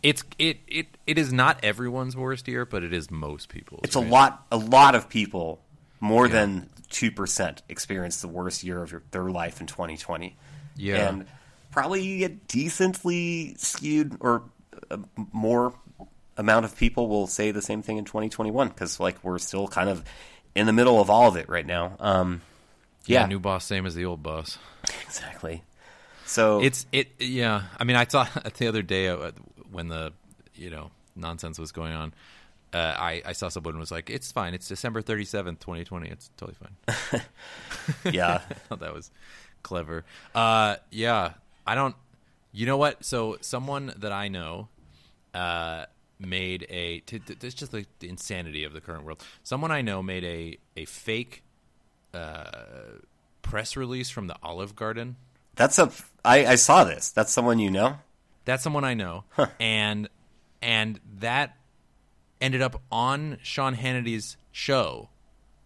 [0.02, 3.82] It's it it it is not everyone's worst year, but it is most people's.
[3.84, 4.46] It's a lot.
[4.52, 5.62] A lot of people,
[6.02, 6.34] more Yeah.
[6.34, 10.36] than two percent, experience the worst year of your, their life in 2020.
[10.76, 11.08] Yeah.
[11.10, 11.26] and
[11.72, 14.42] probably a decently skewed or a
[15.32, 15.74] more
[16.38, 19.90] amount of people will say the same thing in 2021 because like we're still kind
[19.90, 20.04] of
[20.56, 21.96] in the middle of all of it right now.
[22.00, 22.42] Um,
[23.06, 24.58] yeah, New boss, same as the old boss.
[25.06, 25.64] exactly.
[26.26, 27.12] So It's it.
[27.20, 27.64] Yeah.
[27.78, 28.26] I mean, I saw
[28.58, 29.32] the other day uh,
[29.72, 30.14] when the
[30.56, 32.14] you know nonsense was going on.
[32.72, 34.56] Uh, I, I saw someone was like, "It's fine.
[34.56, 36.10] It's December thirty seventh, twenty twenty.
[36.10, 37.22] It's totally fine."
[38.12, 39.12] yeah, I thought that was
[39.62, 40.06] clever.
[40.34, 41.34] Uh, yeah,
[41.68, 41.96] I don't.
[42.52, 43.06] You know what?
[43.06, 44.70] So someone that I know
[45.34, 45.86] uh,
[46.20, 47.00] made a.
[47.00, 49.24] T- t- it's just like the insanity of the current world.
[49.44, 51.44] Someone I know made a a fake
[52.14, 52.44] uh,
[53.42, 55.16] press release from the Olive Garden.
[55.56, 55.92] that's a.
[56.26, 57.12] I, I saw this.
[57.12, 57.98] That's someone you know.
[58.46, 59.24] That's someone I know,
[59.60, 60.10] and
[60.62, 61.58] and that
[62.42, 65.10] ended up on Sean Hannity's show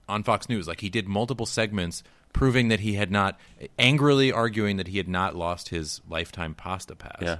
[0.08, 0.68] on Fox News.
[0.68, 2.04] Like he did multiple segments
[2.34, 3.40] proving that he had not
[3.80, 7.18] angrily arguing that he had not lost his lifetime pasta pass.
[7.22, 7.38] Yeah.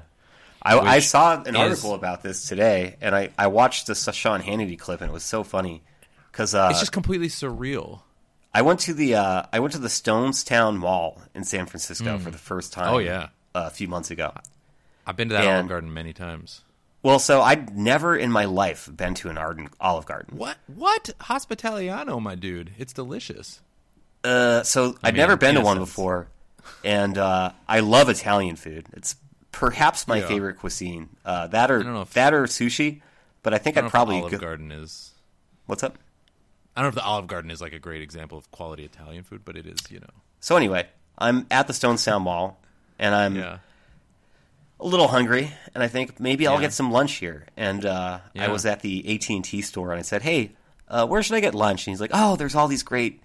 [0.62, 4.42] I, I saw an is- article about this today, and I, I watched the Sean
[4.42, 5.84] Hannity clip, and it was so funny
[6.32, 8.02] because uh, It's just completely surreal.
[8.54, 12.32] I went to the uh, I went to the Stonestown Mall in San Francisco for
[12.32, 12.94] the first time.
[12.94, 13.30] Oh, yeah.
[13.54, 14.34] a few months ago.
[15.06, 16.64] I've been to that And- Olive Garden many times.
[17.04, 20.36] Well, so I'd never in my life been to an Arden Olive Garden.
[20.38, 20.58] What?
[20.66, 21.12] What?
[21.22, 22.72] Hospitaliano, my dude.
[22.78, 23.62] It's delicious.
[24.24, 26.28] Uh, so I'd mean, never been to one before,
[26.84, 28.88] and uh, I love Italian food.
[28.94, 29.16] It's
[29.58, 30.28] perhaps my Yeah.
[30.28, 31.10] favorite cuisine.
[31.26, 33.02] Uh, that or if- that or sushi,
[33.42, 35.14] but I think I I'd probably Olive go- Garden is.
[35.66, 35.98] What's up?
[36.76, 39.24] I don't know if the Olive Garden is like a great example of quality Italian
[39.24, 40.12] food, but it is, you know.
[40.40, 40.86] So anyway,
[41.18, 42.60] I'm at the Stonestown Mall,
[43.00, 43.58] and I'm Yeah.
[44.80, 46.62] a little hungry, and I think maybe I'll Yeah.
[46.62, 47.48] get some lunch here.
[47.58, 50.52] And uh, I was at the AT and T store, and I said, "Hey,
[50.88, 53.22] uh, where should I get lunch?" And he's like, "Oh, there's all these great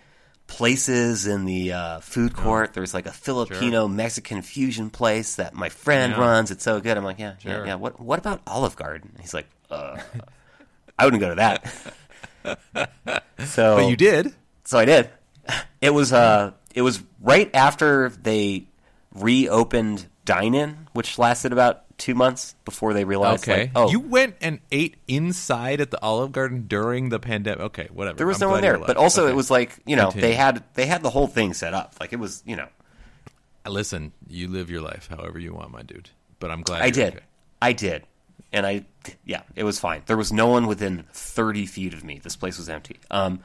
[0.53, 2.75] places in the uh, food court.
[2.75, 6.21] There's like a Filipino Mexican fusion place that my friend Yeah.
[6.21, 6.51] runs.
[6.51, 7.75] It's so good." I'm like, "Yeah, yeah, yeah.
[7.77, 9.97] What What about Olive Garden?" He's like, uh,
[10.99, 12.91] "I wouldn't go to that."
[13.47, 14.35] so, But you did.
[14.65, 15.09] so I did.
[15.81, 18.67] It was uh, it was right after they
[19.15, 23.63] reopened Dine In, which lasted about two months before they realized, Okay.
[23.63, 27.61] like, oh, You went and ate inside at the Olive Garden during the pandemic.
[27.61, 28.17] Okay, whatever.
[28.19, 28.77] there was I'm no one there.
[28.77, 29.33] But also, Okay.
[29.33, 30.29] it was like you know Continue.
[30.29, 31.95] they had they had the whole thing set up.
[32.01, 32.69] Like it was you know
[33.67, 36.11] Listen, you live your life however you want, my dude.
[36.41, 37.25] But I'm glad I did, okay.
[37.63, 38.03] I did,
[38.53, 38.85] and I
[39.25, 40.03] yeah, it was fine.
[40.07, 42.19] There was no one within thirty feet of me.
[42.19, 42.99] This place was empty.
[43.11, 43.39] Um.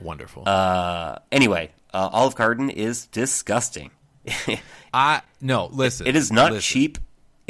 [0.00, 0.42] Wonderful.
[0.46, 1.18] Uh.
[1.30, 3.90] Anyway, uh, Olive Garden is disgusting.
[4.92, 6.06] I no, listen.
[6.08, 6.62] It is not listen.
[6.62, 6.98] cheap.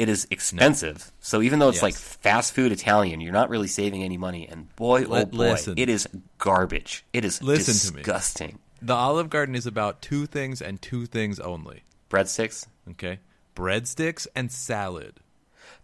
[0.01, 1.13] It is expensive.
[1.21, 1.83] So even though it's Yes.
[1.83, 4.49] like fast food Italian, you're not really saving any money.
[4.49, 5.75] And boy, oh boy, listen.
[5.77, 6.09] it is
[6.39, 7.05] garbage.
[7.13, 8.59] It is Listen disgusting.
[8.81, 11.83] The Olive Garden is about two things and two things only.
[12.09, 12.67] Breadsticks.
[12.93, 13.19] Okay,
[13.55, 15.21] breadsticks and salad.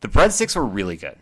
[0.00, 1.16] The breadsticks were really good.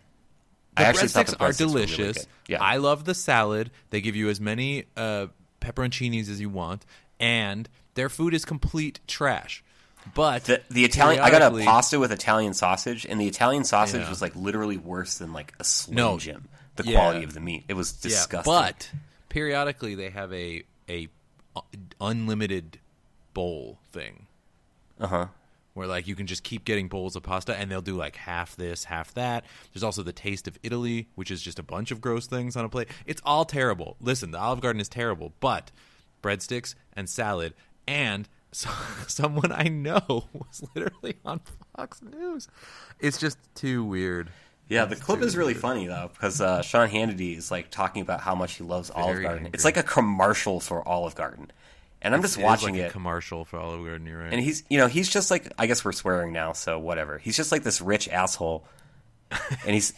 [0.77, 2.17] The I actually breadsticks the are breadsticks really delicious.
[2.19, 2.27] good.
[2.47, 3.71] Yeah, I love the salad.
[3.89, 5.27] They give you as many uh,
[5.59, 6.85] pepperoncinis as you want,
[7.19, 9.63] and their food is complete trash.
[10.13, 11.21] But the, the Italian.
[11.21, 14.09] I got a pasta with Italian sausage, and the Italian sausage Yeah.
[14.09, 16.17] was like literally worse than like a Slim No.
[16.19, 16.47] Jim.
[16.75, 16.99] The Yeah.
[16.99, 18.53] quality of the meat, it was disgusting.
[18.53, 18.91] Yeah, but
[19.29, 21.07] periodically they have a a
[21.55, 21.61] uh,
[22.01, 22.79] unlimited
[23.33, 24.27] bowl thing.
[24.99, 25.27] uh huh.
[25.73, 28.55] where like you can just keep getting bowls of pasta and they'll do like half
[28.55, 29.43] this, half that.
[29.73, 32.63] There's also the taste of Italy, which is just a bunch of gross things on
[32.63, 32.87] a plate.
[33.05, 33.97] It's all terrible.
[33.99, 35.71] Listen, the Olive Garden is terrible, but
[36.23, 37.53] breadsticks and salad
[37.87, 38.69] and so,
[39.07, 41.41] someone I know was literally on
[41.75, 42.47] Fox News.
[42.99, 44.29] It's just too weird.
[44.69, 48.21] Yeah, the clip is really funny though because uh, Sean Hannity is like talking about
[48.21, 49.37] how much he loves Olive Garden.
[49.45, 49.51] angry.
[49.53, 51.51] It's like a commercial for Olive Garden,
[52.01, 52.87] and I'm just It is watching like it.
[52.87, 54.07] a commercial for Olive Garden.
[54.07, 54.33] You're right.
[54.33, 57.19] and he's you know he's just like I guess we're swearing now, so whatever.
[57.19, 58.65] He's just like this rich asshole,
[59.29, 59.93] and he's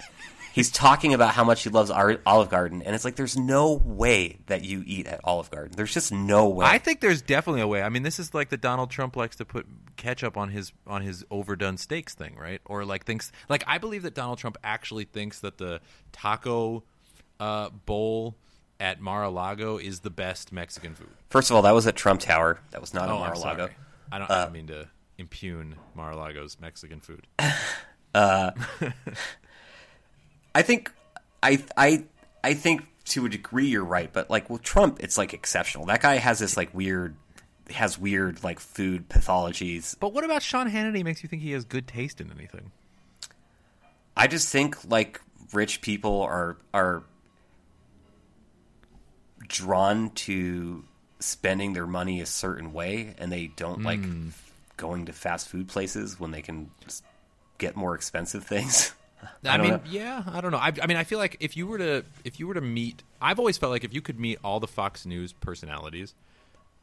[0.57, 4.39] he's talking about how much he loves Olive Garden, and it's like there's no way
[4.47, 5.73] that you eat at Olive Garden.
[5.77, 6.65] There's just no way.
[6.65, 7.83] I think there's definitely a way.
[7.83, 9.67] I mean, this is like the Donald Trump likes to put
[9.97, 12.59] ketchup on his on his overdone steaks thing, right?
[12.65, 15.79] Or like thinks like I believe that Donald Trump actually thinks that the
[16.11, 16.83] taco
[17.39, 18.35] uh, bowl
[18.79, 21.09] at Mar-a-Lago is the best Mexican food.
[21.29, 22.59] First of all, that was at Trump Tower.
[22.71, 23.69] That was not at Oh, I'm Mar-a-Lago.
[24.11, 27.27] I don't, I don't mean to impugn Mar-a-Lago's Mexican food.
[30.57, 30.91] I think
[31.43, 32.05] I I
[32.43, 35.85] I think to a degree you're right, but like with Trump, it's like exceptional.
[35.85, 37.15] That guy has this like weird
[37.69, 39.95] has weird like food pathologies.
[39.99, 42.71] But what about Sean Hannity makes you think he has good taste in anything?
[44.15, 45.21] I just think like
[45.53, 47.03] rich people are are
[49.47, 50.83] drawn to
[51.19, 54.29] spending their money a certain way, and they don't like hmm.
[54.75, 56.71] going to fast food places when they can
[57.59, 58.91] get more expensive things.
[59.43, 59.81] I, mean, know.
[59.89, 60.57] yeah, I don't know.
[60.57, 63.03] I, I mean, I feel like if you were to if you were to meet,
[63.21, 66.13] I've always felt like if you could meet all the Fox News personalities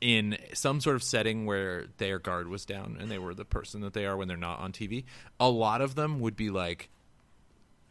[0.00, 3.80] in some sort of setting where their guard was down and they were the person
[3.82, 5.04] that they are when they're not on TV,
[5.38, 6.88] a lot of them would be like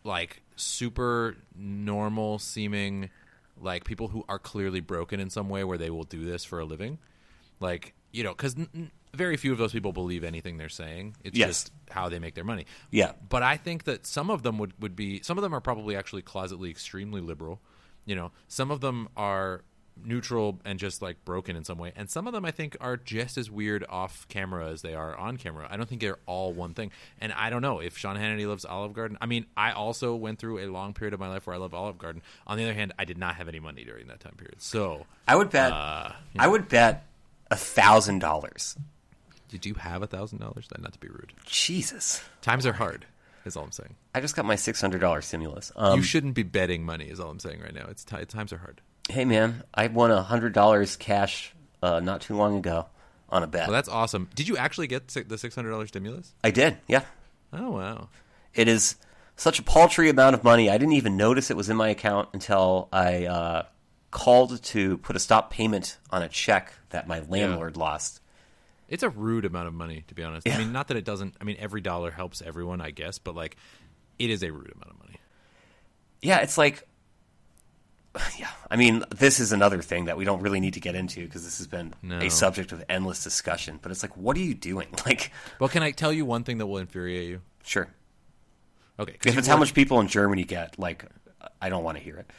[0.04, 3.10] like super normal seeming
[3.62, 6.60] like people who are clearly broken in some way where they will do this for
[6.60, 6.98] a living
[7.60, 11.16] like you know because n- very few of those people believe anything they're saying.
[11.24, 11.48] It's Yes.
[11.50, 12.66] just how they make their money.
[12.92, 13.12] Yeah.
[13.30, 15.96] but i think that some of them would, would be some of them are probably
[15.96, 17.62] actually closetly extremely liberal.
[18.06, 19.62] You know some of them are
[20.04, 21.92] neutral and just like broken in some way.
[21.96, 25.16] And some of them i think are just as weird off camera as they are
[25.16, 25.68] on camera.
[25.70, 26.90] I don't think they're all one thing.
[27.22, 29.20] And i don't know if sean hannity loves olive garden.
[29.22, 31.76] I mean i also went through a long period of my life where i love
[31.76, 32.24] olive garden.
[32.48, 34.60] On the other hand i did not have any money during that time period.
[34.64, 37.06] So I would bet Uh, I would bet
[37.52, 38.76] a thousand dollars.
[39.54, 42.24] Did you have a thousand dollars not to be rude Jesus.
[42.42, 43.06] times are hard
[43.46, 45.72] is all i'm saying I just got my six hundred dollar stimulus.
[45.76, 48.52] Um, you shouldn't be betting money is all i'm saying right now it's ti times
[48.52, 52.88] are hard hey man, I won a hundred dollars cash uh, not too long ago
[53.30, 53.68] on a bet.
[53.68, 54.30] Well, that's awesome.
[54.36, 56.34] Did you actually get the six hundred dollars stimulus?
[56.44, 57.04] I did, yeah.
[57.52, 58.10] Oh wow!
[58.54, 58.96] It is
[59.36, 60.70] such a paltry amount of money.
[60.70, 63.64] I didn't even notice it was in my account until I uh,
[64.12, 68.20] called to put a stop payment on a check that my landlord lost.
[68.90, 70.48] It's a rude amount of money, to be honest.
[70.48, 71.36] I mean, not that it doesn't.
[71.42, 73.56] I mean, every dollar helps everyone, I guess, but like,
[74.20, 75.16] it is a rude amount of money.
[76.22, 76.88] Yeah, it's like,
[78.38, 78.50] yeah.
[78.70, 81.44] I mean, this is another thing that we don't really need to get into because
[81.44, 82.20] this has been No.
[82.20, 83.80] a subject of endless discussion.
[83.82, 84.88] But it's like, what are you doing?
[85.06, 87.42] Like, Well, can I tell you one thing that will infuriate you?
[87.64, 87.88] sure,
[89.00, 89.16] Okay.
[89.26, 91.06] If it's how much people in Germany get, like,
[91.62, 92.30] I don't want to hear it.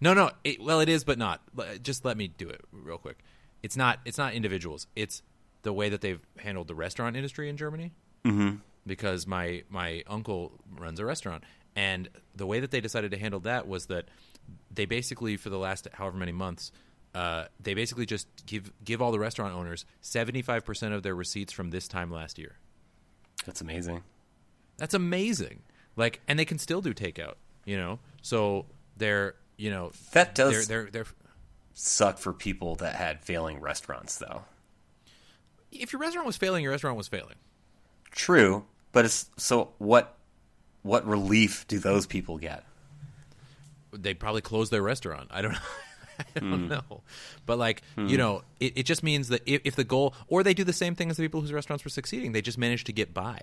[0.00, 0.30] No, no.
[0.44, 1.42] It, well, it is, but not.
[1.82, 3.18] Just let me do it real quick.
[3.62, 4.00] It's not.
[4.06, 4.86] It's not individuals.
[4.96, 5.22] It's
[5.62, 7.92] the way that they've handled the restaurant industry in Germany.
[8.24, 8.56] Mm-hmm.
[8.86, 11.44] Because my my uncle runs a restaurant,
[11.76, 14.06] and the way that they decided to handle that was that
[14.70, 16.72] they basically, for the last however many months,
[17.14, 21.14] uh, they basically just give give all the restaurant owners seventy five percent of their
[21.14, 22.56] receipts from this time last year.
[23.44, 24.02] That's amazing.
[24.78, 25.60] That's amazing.
[25.96, 27.34] Like, and they can still do takeout.
[27.66, 28.64] You know, so
[28.96, 31.12] they're you know That does they're they're they're
[31.74, 34.42] suck for people that had failing restaurants, though.
[35.72, 37.36] If your restaurant was failing, your restaurant was failing.
[38.10, 40.16] True, but it's so what?
[40.82, 42.64] What relief do those people get?
[43.92, 45.28] They probably close their restaurant.
[45.30, 45.52] I don't.
[45.52, 45.58] know.
[46.36, 46.68] I don't Hmm.
[46.68, 47.00] know,
[47.46, 50.52] but like you know, it, it just means that if, if the goal, or they
[50.52, 52.92] do the same thing as the people whose restaurants were succeeding, they just managed to
[52.92, 53.40] get by.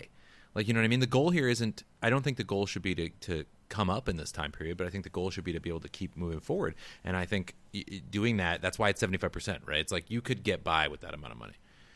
[0.53, 0.99] Like you know what I mean.
[0.99, 1.83] The goal here isn't.
[2.03, 4.77] I don't think the goal should be to to come up in this time period,
[4.77, 6.75] but I think the goal should be to be able to keep moving forward.
[7.03, 7.55] And I think
[8.11, 9.79] doing that, that's why it's seventy five percent, right?
[9.79, 11.53] It's like you could get by with that amount of money.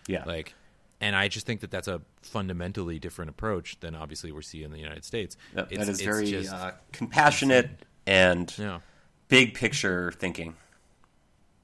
[0.08, 0.54] Yeah, Like,
[1.00, 4.72] and I just think that that's a fundamentally different approach than obviously we're seeing in
[4.72, 5.38] the United States.
[5.54, 7.70] that, that is it's very just- uh, compassionate
[8.06, 8.80] and yeah,
[9.28, 10.56] big picture thinking.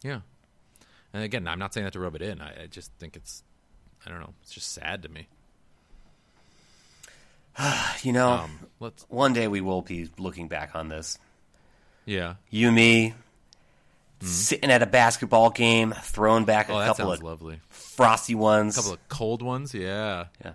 [0.04, 0.22] yeah.
[1.14, 2.42] And again, I'm not saying that to rub it in.
[2.42, 3.42] I, I just think it's,
[4.06, 5.28] I don't know, it's just sad to me.
[8.04, 11.18] You know, Um, let's, one day we will be looking back on this.
[12.06, 12.36] yeah.
[12.50, 13.14] You, me,
[14.22, 17.60] sitting at a basketball game, throwing back a Oh, couple of lovely.
[17.70, 18.78] frosty ones.
[18.78, 20.26] A couple of cold ones, yeah.
[20.44, 20.54] yeah.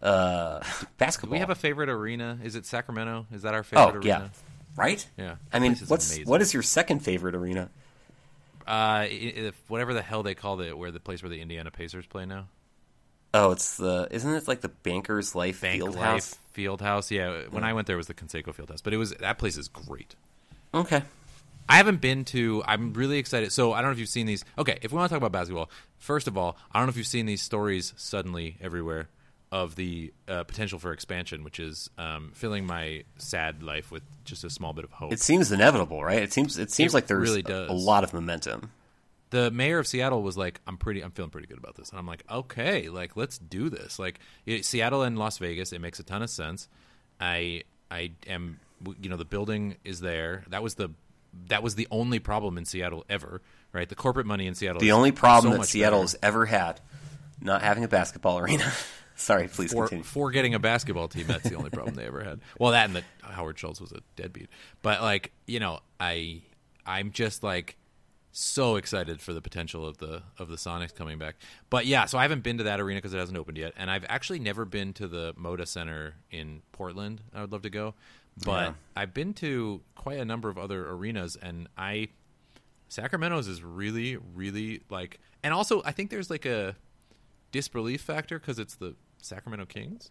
[0.00, 1.32] Uh, Do basketball.
[1.32, 2.38] we have a favorite arena?
[2.42, 3.26] Is it Sacramento?
[3.32, 3.82] Is that our favorite?
[3.82, 4.30] oh favorite yeah, arena?
[4.76, 5.08] right.
[5.16, 5.34] Yeah.
[5.52, 6.30] I mean, what's amazing.
[6.30, 7.68] what is your second favorite arena?
[8.66, 12.06] Uh, if whatever the hell they called it, where the place where the Indiana Pacers
[12.06, 12.46] play now.
[13.34, 16.36] Oh, it's the isn't it like the Bankers Life Bank Field Life
[16.80, 17.10] House?
[17.10, 19.38] Yeah, when I went there it was the Conseco Field House, but it was that
[19.38, 20.14] place is great.
[20.72, 21.02] Okay.
[21.68, 22.62] I haven't been to.
[22.66, 23.52] I'm really excited.
[23.52, 24.44] So I don't know if you've seen these.
[24.56, 26.96] Okay, if we want to talk about basketball, first of all, I don't know if
[26.96, 29.08] you've seen these stories suddenly everywhere
[29.50, 34.44] of the uh, potential for expansion, which is um, filling my sad life with just
[34.44, 35.12] a small bit of hope.
[35.12, 36.22] It seems inevitable, right?
[36.22, 37.70] It seems it seems It like there's really a- does.
[37.70, 38.70] a lot of momentum.
[39.30, 41.98] the mayor of Seattle was like, "I'm pretty, I'm feeling pretty good about this," and
[41.98, 45.98] I'm like, "Okay, like let's do this." Like it, Seattle and Las Vegas, it makes
[45.98, 46.68] a ton of sense.
[47.20, 48.60] I, I am,
[49.00, 50.44] you know, the building is there.
[50.48, 50.90] That was the,
[51.48, 53.88] that was the only problem in Seattle ever, right?
[53.88, 54.80] The corporate money in Seattle.
[54.80, 56.04] The only problem so that Seattle better.
[56.04, 56.80] has ever had,
[57.40, 58.70] not having a basketball arena.
[59.16, 60.04] Sorry, please for, continue.
[60.04, 61.26] for getting a basketball team.
[61.26, 62.40] That's the only problem they ever had.
[62.58, 64.48] Well, that and that Howard Schultz was a deadbeat.
[64.80, 66.42] But like you know, I
[66.86, 67.76] I'm just like
[68.30, 71.34] so excited for the potential of the of the Sonics coming back.
[71.68, 73.90] But yeah, so I haven't been to that arena because it hasn't opened yet, and
[73.90, 77.20] I've actually never been to the Moda Center in Portland.
[77.34, 77.94] I would love to go,
[78.44, 78.72] but Yeah.
[78.96, 82.08] I've been to quite a number of other arenas, and I
[82.88, 86.74] Sacramento's is really really like, and also I think there's like a
[87.52, 90.10] disbelief factor because it's the Sacramento Kings.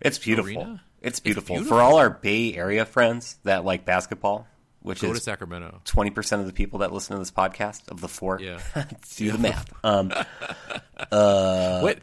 [0.00, 0.48] It's beautiful.
[0.62, 0.82] arena?
[1.00, 1.56] It's It's beautiful.
[1.56, 1.76] beautiful.
[1.76, 4.46] For all our Bay Area friends that like basketball,
[4.80, 5.80] which Go to is Sacramento.
[5.84, 8.40] twenty percent of the people that listen to this podcast of the four.
[8.40, 8.60] Yeah.
[9.16, 9.72] do the math.
[9.84, 10.10] Um,
[11.82, 12.00] what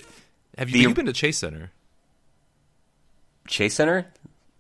[0.58, 1.72] have you, the- you've been to Chase Center?
[3.48, 4.08] Chase Center,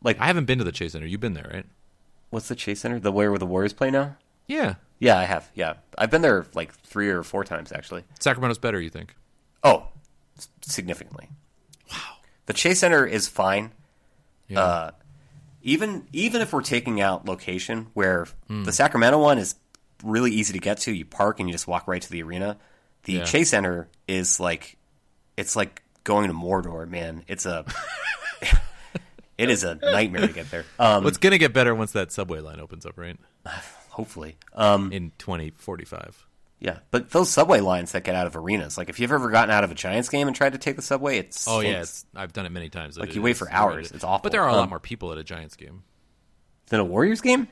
[0.05, 1.05] like I haven't been to the Chase Center.
[1.05, 1.65] You've been there, right?
[2.29, 2.99] what's the Chase Center?
[2.99, 4.15] The way where the Warriors play now?
[4.47, 4.75] Yeah.
[4.99, 5.49] Yeah, I have.
[5.55, 8.03] Yeah, I've been there like three or four times actually.
[8.19, 9.15] Sacramento's better, you think?
[9.63, 9.87] Oh,
[10.61, 11.29] significantly.
[11.91, 11.97] Wow.
[12.45, 13.71] The Chase Center is fine.
[14.47, 14.59] Yeah.
[14.61, 14.91] Uh,
[15.61, 18.63] even even if we're taking out location, where Hmm.
[18.63, 19.55] the Sacramento one is
[20.03, 22.57] really easy to get to, you park and you just walk right to the arena.
[23.03, 23.23] The Yeah.
[23.25, 24.77] Chase Center is like
[25.37, 27.23] it's like going to Mordor, man.
[27.27, 27.65] It's a
[29.38, 30.65] it is a nightmare to get there.
[30.79, 33.17] Um, well, it's gonna get better once that subway line opens up, right?
[33.89, 36.25] hopefully, um, In twenty forty five.
[36.59, 36.79] yeah.
[36.91, 39.63] But those subway lines that get out of arenas, like if you've ever gotten out
[39.63, 42.33] of a Giants game and tried to take the subway, it's Oh yeah, it's, I've
[42.33, 42.97] done it many times.
[42.97, 43.91] Like, It you wait for hours.
[43.91, 44.23] It's awful.
[44.23, 45.83] But there are a lot Um, more people at a Giants game.
[46.67, 47.47] than a Warriors game.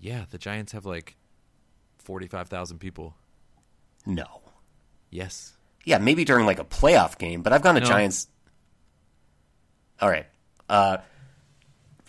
[0.00, 1.16] Yeah, the Giants have like
[1.98, 3.14] forty five thousand people.
[4.06, 4.40] No.
[5.10, 5.52] Yes.
[5.84, 7.86] Yeah, maybe during like a playoff game, but I've gone to No.
[7.86, 8.28] Giants.
[10.00, 10.26] All right,
[10.68, 10.98] uh,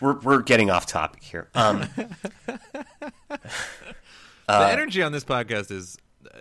[0.02, 1.50] we're we're getting off topic here.
[1.56, 1.88] Um,
[3.28, 3.38] the
[4.48, 5.98] energy on this podcast is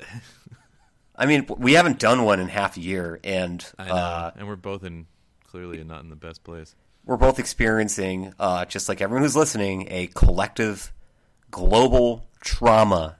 [1.16, 4.84] I mean, we haven't done one in half a year, and uh, and we're both
[4.84, 5.06] in
[5.46, 6.74] clearly not in the best place.
[7.04, 10.92] we're both experiencing, uh, just like everyone who's listening, a collective
[11.50, 13.18] global trauma,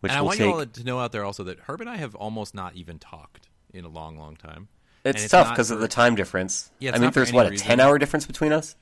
[0.00, 0.46] which And I want take.
[0.46, 2.98] you all to know out there also that Herb and I have almost not even
[2.98, 4.68] talked in a long, long time.
[5.04, 6.70] It's And tough because of the time difference.
[6.78, 8.76] Yeah, I mean, there's what a ten hour difference between us.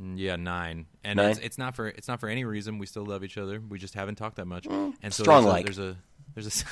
[0.00, 1.30] Mm, Yeah, nine, and Nine?
[1.30, 2.78] It's, it's not for it's not for any reason.
[2.78, 3.60] We still love each other.
[3.60, 4.66] We just haven't talked that much.
[4.66, 5.64] and so strong there's a, like.
[5.66, 5.96] there's a
[6.34, 6.64] there's a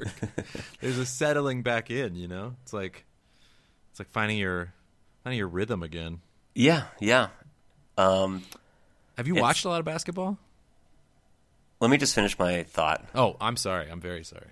[0.80, 2.14] there's a settling back in.
[2.14, 3.04] You know, it's like
[3.90, 4.72] it's like finding your
[5.24, 6.20] finding your rhythm again.
[6.54, 7.28] Yeah, yeah.
[7.98, 8.42] Um,
[9.16, 10.38] Have you watched a lot of basketball?
[11.80, 13.04] let me just finish my thought.
[13.14, 13.90] Oh, I'm sorry.
[13.90, 14.46] I'm very sorry.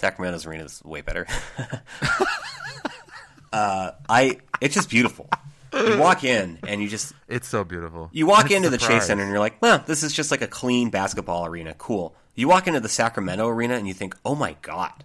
[0.00, 1.26] Sacramento's arena is way better.
[3.52, 5.28] uh, I it's just beautiful.
[5.72, 8.08] You walk in and you just It's so beautiful.
[8.12, 10.48] you walk into the Chase Center and you're like, well, this is just like a
[10.48, 11.74] clean basketball arena.
[11.74, 12.14] Cool.
[12.34, 15.04] You walk into the Sacramento arena and you think, oh my god,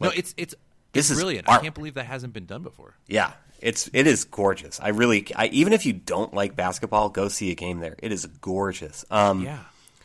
[0.00, 0.54] no, it's it's
[0.92, 1.48] this it's is brilliant.
[1.48, 2.94] I can't believe that hasn't been done before.
[3.06, 4.80] yeah, it's it is gorgeous.
[4.80, 7.94] I really, I, even if you don't like basketball, go see a game there.
[7.98, 9.04] It is gorgeous.
[9.10, 9.58] Um, Yeah,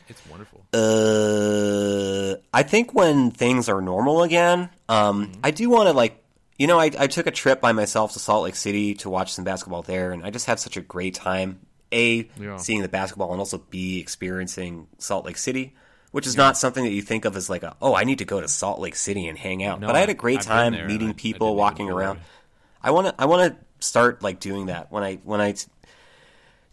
[0.08, 0.62] it's wonderful.
[0.72, 5.40] Uh, I think when things are normal again, um, Mm-hmm.
[5.44, 6.22] I do want to like,
[6.58, 9.32] you know, I, I took a trip by myself to Salt Lake City to watch
[9.32, 11.60] some basketball there, and I just had such a great time.
[11.92, 12.56] A Yeah.
[12.56, 15.74] seeing the basketball, and also B experiencing Salt Lake City,
[16.10, 18.24] which is not something that you think of as like a oh I need to
[18.24, 19.80] go to Salt Lake City and hang out.
[19.80, 22.18] No, but I had a great I've time meeting I- I people, didn't walking around.
[22.82, 25.54] I want to I want to start like doing that when I when I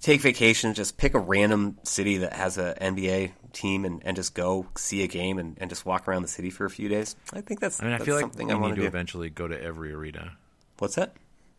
[0.03, 4.35] take vacations, just pick a random city that has an NBA team and, and just
[4.35, 7.15] go see a game and, and just walk around the city for a few days.
[7.31, 8.81] I think that's, I mean, I that's feel like something we I need want to
[8.81, 8.87] do.
[8.87, 10.33] eventually go to every arena.
[10.79, 11.15] What's that?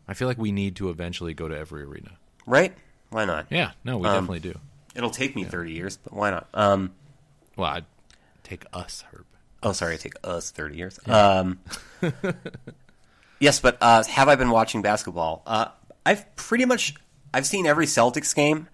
[0.07, 2.11] I feel like we need to eventually go to every arena.
[2.45, 2.73] Right?
[3.09, 3.47] Why not?
[3.49, 4.59] Yeah, no, we Um, definitely do.
[4.93, 6.47] It'll take me 30 years, but why not?
[6.53, 6.93] Um,
[7.57, 7.85] Well, I'd
[8.43, 9.25] take us, Herb.
[9.63, 10.99] oh, sorry, take us 30 years.
[11.07, 11.59] Um,
[13.39, 15.41] yes, but uh, have I been watching basketball?
[15.45, 15.67] Uh,
[16.05, 16.93] I've pretty much
[17.35, 18.69] I've seen every Celtics game,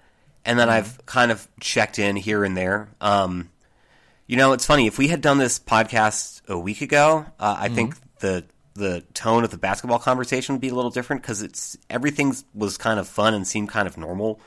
[0.45, 2.89] and then I've kind of checked in here and there.
[3.01, 3.49] Um,
[4.27, 4.85] you know, it's funny.
[4.85, 8.43] If we had done this podcast a week ago, uh, I think the
[8.75, 12.77] the tone of the basketball conversation would be a little different because it's everything was
[12.77, 14.39] kind of fun and seemed kind of normal.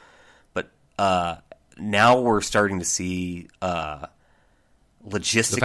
[0.53, 1.39] But uh,
[1.77, 4.07] now we're starting to see uh,
[5.05, 5.21] The fact that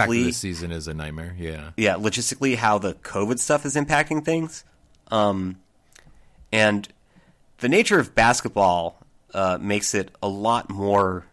[0.08, 1.36] logistically this season is a nightmare.
[1.38, 4.64] Yeah, yeah, logistically how the COVID stuff is impacting things.
[5.08, 5.60] Um,
[6.52, 6.88] and
[7.60, 8.98] the nature of basketball
[9.34, 11.26] uh, makes it a lot more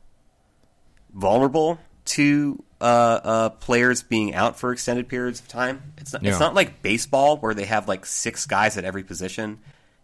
[1.14, 5.94] vulnerable to uh, uh, players being out for extended periods of time.
[5.98, 6.32] It's not, Yeah.
[6.32, 9.60] it's not like baseball where they have like six guys at every position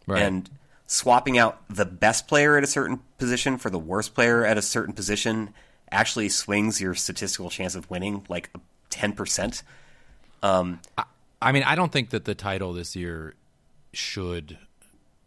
[0.08, 0.22] Right.
[0.24, 0.50] and
[0.88, 4.62] swapping out the best player at a certain position for the worst player at a
[4.62, 5.54] certain position
[5.92, 8.50] actually swings your statistical chance of winning like
[8.90, 9.64] 10%.
[10.42, 10.82] Um,
[11.42, 13.36] I mean, I don't think that the title this year
[13.94, 14.58] should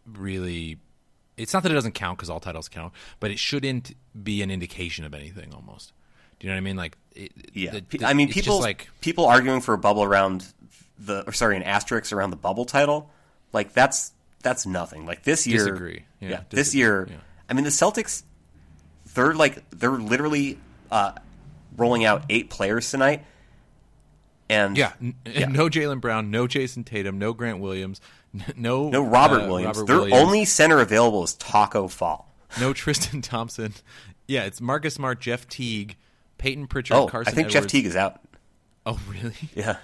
[0.05, 0.79] really.
[1.37, 4.49] It's not that it doesn't count because all titles count, but it shouldn't be an
[4.51, 5.53] indication of anything.
[5.53, 5.93] Almost,
[6.39, 6.75] do you know what I mean?
[6.75, 10.47] Like, it, Yeah, the- the- I mean, people like people arguing for a bubble around
[10.99, 13.09] the, or sorry, an asterisk around the bubble title,
[13.53, 14.11] like that's
[14.41, 15.05] that's nothing.
[15.05, 16.05] Like this year, Disagree.
[16.19, 16.79] Yeah, this disagree.
[16.79, 17.15] year, Yeah.
[17.49, 18.23] I mean, the Celtics,
[19.13, 20.57] they're like they're literally
[20.91, 21.13] uh,
[21.75, 23.25] rolling out eight players tonight,
[24.49, 25.45] and Yeah, n- Yeah.
[25.49, 27.99] no Jaylen Brown, no Jayson Tatum, no Grant Williams,
[28.55, 29.77] no no Robert uh, Williams.
[29.77, 32.33] Robert Their Williams, only center available is Tacko Fall.
[32.59, 33.73] no Tristan Thompson.
[34.27, 35.95] Yeah, it's Marcus Smart, Jeff Teague,
[36.37, 37.31] Payton Pritchard, Oh, Carsen.
[37.31, 37.53] I think Edwards.
[37.65, 38.21] Jeff Teague is out.
[38.85, 39.35] Oh, really?
[39.55, 39.77] Yeah,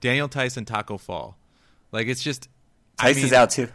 [0.00, 1.36] Daniel Tyson, Tacko Fall.
[1.92, 2.48] Like it's just
[2.98, 3.68] Theis I mean, is out too.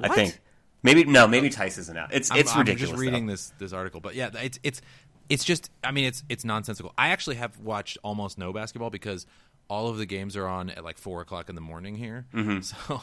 [0.00, 0.40] I think
[0.82, 2.12] maybe no, maybe Theis isn't out.
[2.12, 2.90] It's I'm, it's I'm ridiculous.
[2.90, 3.32] just reading though.
[3.32, 4.80] this this article, but yeah, it's it's
[5.28, 5.70] it's just.
[5.84, 6.92] I mean, it's it's nonsensical.
[6.98, 9.26] I actually have watched almost no basketball because
[9.68, 12.26] all of the games are on at like four o'clock in the morning here.
[12.34, 12.60] Mm-hmm.
[12.60, 13.02] So,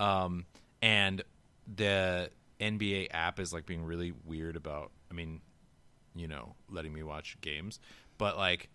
[0.00, 0.44] um,
[0.82, 1.22] and
[1.74, 2.30] the
[2.60, 4.90] NBA app is like being really weird about.
[5.10, 5.40] I mean,
[6.14, 7.80] you know, letting me watch games,
[8.18, 8.68] but like.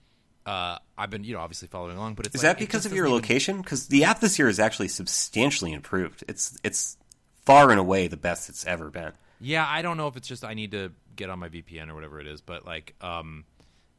[0.44, 2.94] Uh, I've been, you know, obviously following along, but it's Is like, that because of
[2.94, 3.62] your even- location?
[3.62, 6.24] Because the app this year is actually substantially improved.
[6.28, 6.98] It's it's
[7.46, 9.12] far and away the best it's ever been.
[9.40, 11.94] Yeah, I don't know if it's just I need to get on my VPN or
[11.94, 13.46] whatever it is, but like, um,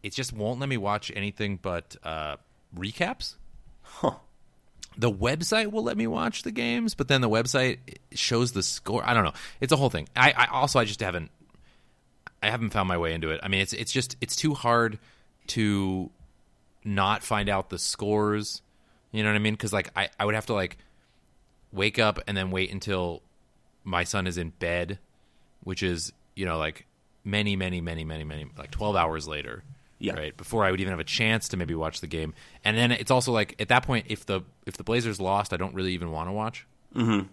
[0.03, 2.39] it just won't let me watch anything but uh,
[2.77, 3.37] recaps.
[3.83, 4.15] Huh.
[4.97, 7.79] The website will let me watch the games, but then the website
[8.13, 9.03] shows the score.
[9.05, 9.33] I don't know.
[9.61, 10.09] It's a whole thing.
[10.15, 11.31] I, I also I just haven't
[12.43, 13.41] I haven't found my way into it.
[13.43, 14.99] I mean, it's it's just it's too hard
[15.49, 16.11] to
[16.85, 18.63] not find out the scores.
[19.13, 19.55] You know what I mean?
[19.55, 20.77] Because like I, I would have to like
[21.73, 23.23] wake up and then wait until
[23.85, 24.99] my son is in bed,
[25.63, 26.87] which is you know like
[27.25, 29.63] many many many many many like twelve hours later.
[30.03, 30.15] Yeah.
[30.15, 32.35] Right before I would even have a chance to maybe watch the game,
[32.65, 35.57] and then it's also like at that point, if the if the Blazers lost, I
[35.57, 36.67] don't really even want to watch.
[36.95, 37.27] Mm-hmm.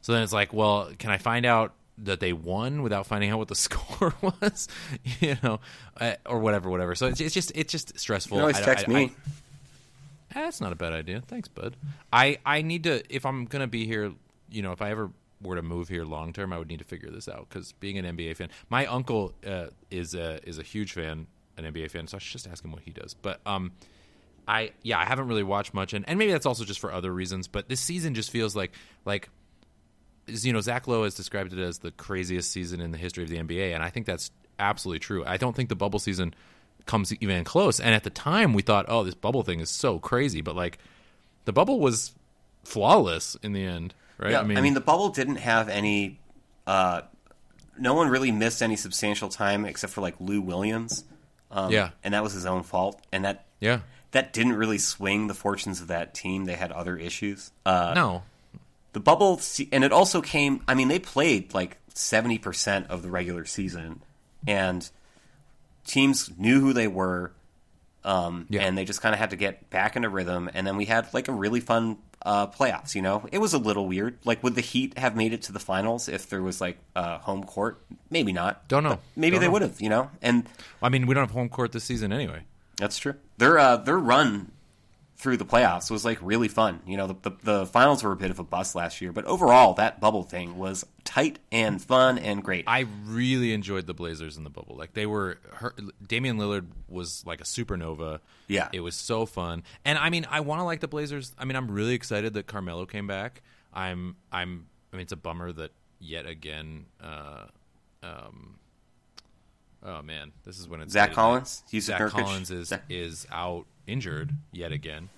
[0.00, 3.38] So then it's like, well, can I find out that they won without finding out
[3.38, 4.66] what the score was,
[5.20, 5.60] you know,
[6.00, 6.94] uh, or whatever, whatever.
[6.94, 8.36] So it's, it's just it's just stressful.
[8.38, 9.12] You always I- text I- me.
[10.34, 11.22] I- that's not a bad idea.
[11.26, 11.76] Thanks, bud.
[12.12, 14.12] I I need to if I'm gonna be here.
[14.50, 15.10] You know, if I ever
[15.42, 17.98] were to move here long term, I would need to figure this out because being
[17.98, 22.06] an NBA fan, my uncle uh, is a is a huge fan, an NBA fan.
[22.06, 23.14] So I should just ask him what he does.
[23.14, 23.72] But um,
[24.48, 27.12] I yeah, I haven't really watched much, and, and maybe that's also just for other
[27.12, 27.48] reasons.
[27.48, 28.72] But this season just feels like
[29.04, 29.28] like
[30.26, 33.30] you know Zach Lowe has described it as the craziest season in the history of
[33.30, 35.24] the NBA, and I think that's absolutely true.
[35.24, 36.34] I don't think the bubble season
[36.86, 37.80] comes even close.
[37.80, 40.78] And at the time, we thought, oh, this bubble thing is so crazy, but like
[41.44, 42.14] the bubble was
[42.64, 44.32] flawless in the end, right?
[44.32, 46.20] Yeah, I mean, the bubble didn't have any.
[46.66, 47.02] Uh,
[47.78, 51.04] no one really missed any substantial time except for like Lou Williams.
[51.50, 51.90] Um, Yeah.
[52.04, 53.80] and that was his own fault, and that yeah,
[54.10, 56.44] that didn't really swing the fortunes of that team.
[56.44, 57.50] They had other issues.
[57.64, 58.22] Uh, no,
[58.92, 59.40] the bubble,
[59.72, 60.62] and it also came.
[60.66, 64.02] I mean, they played like seventy percent of the regular season,
[64.46, 64.88] and
[65.84, 67.32] teams knew who they were,
[68.04, 68.62] um, Yeah.
[68.62, 70.50] and they just kind of had to get back into rhythm.
[70.52, 72.94] And then we had like a really fun uh, playoffs.
[72.94, 74.18] You know, it was a little weird.
[74.24, 77.18] Like, would the Heat have made it to the finals if there was like uh,
[77.18, 77.80] home court?
[78.10, 78.66] Maybe not.
[78.68, 78.90] Don't know.
[78.90, 79.80] But maybe Don't they would have.
[79.80, 80.46] You know, and
[80.82, 82.42] I mean we don't have home court this season anyway.
[82.76, 83.14] that's true.
[83.38, 84.50] Their uh, their run
[85.16, 86.80] through the playoffs was like really fun.
[86.86, 89.24] You know, the, the the finals were a bit of a bust last year, but
[89.24, 92.64] overall that bubble thing was tight and fun and great.
[92.66, 94.76] I really enjoyed the Blazers in the bubble.
[94.76, 95.74] Like they were, her,
[96.06, 98.20] Damian Lillard was like a supernova.
[98.48, 98.68] Yeah.
[98.72, 99.62] it was so fun.
[99.84, 101.34] And I mean, I want to like the Blazers.
[101.38, 103.42] I mean, I'm really excited that Carmelo came back.
[103.72, 104.66] I'm, I'm.
[104.92, 106.86] I mean, it's a bummer that yet again.
[107.02, 107.44] Uh,
[108.02, 108.58] um,
[109.82, 111.62] oh man, this is when it's Zach late at Collins.
[111.70, 115.08] Yusuf Zach Collins is Zach- is out injured yet again,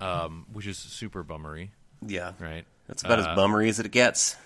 [0.00, 1.70] um, which is super bummery,
[2.06, 2.64] yeah, right?
[2.86, 4.36] that's about Uh, as bummery as it gets.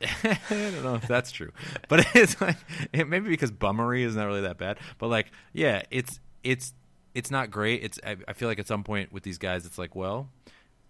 [0.22, 1.50] I don't know if that's true,
[1.88, 2.56] but it's like
[2.92, 4.78] it, maybe because bummery is not really that bad.
[4.98, 6.72] But like, yeah, it's it's
[7.14, 7.82] it's not great.
[7.82, 10.28] It's I, I feel like at some point with these guys, it's like, well,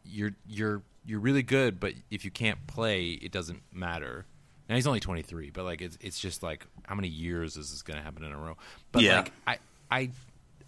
[0.04, 4.26] you're you're you're really good, but if you can't play, it doesn't matter.
[4.68, 7.80] Now he's only 23, but like it's it's just like how many years is this
[7.80, 8.58] going to happen in a row?
[8.92, 9.16] But Yeah.
[9.16, 9.58] like I
[9.90, 10.10] I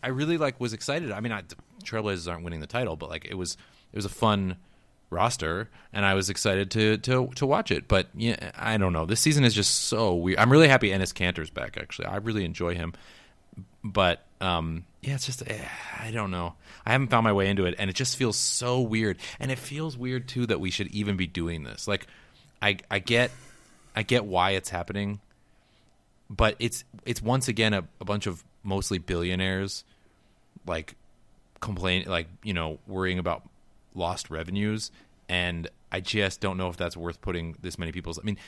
[0.03, 1.12] I really like was excited.
[1.12, 1.42] I mean, I,
[1.84, 3.57] Trailblazers aren't winning the title, but like it was
[3.92, 4.57] it was a fun
[5.11, 7.88] roster, and I was excited to to to watch it.
[7.88, 9.07] But yeah, I don't know.
[9.07, 10.38] This season is just so weird.
[10.38, 11.76] I'm really happy Enes Kanter's back.
[11.76, 12.94] Actually, I really enjoy him.
[13.82, 15.64] But um, yeah, it's just eh,
[15.98, 16.55] I don't know.
[16.86, 19.18] I haven't found my way into it, and it just feels so weird.
[19.38, 21.88] And it feels weird too that we should even be doing this.
[21.88, 22.07] Like,
[22.62, 23.30] I I get
[23.94, 25.20] I get why it's happening,
[26.28, 29.84] but it's it's once again a, a bunch of mostly billionaires
[30.70, 30.96] like
[31.60, 33.42] complain like you know worrying about
[33.94, 34.90] lost revenues.
[35.28, 38.38] And i just don't know if that's worth putting this many people's i mean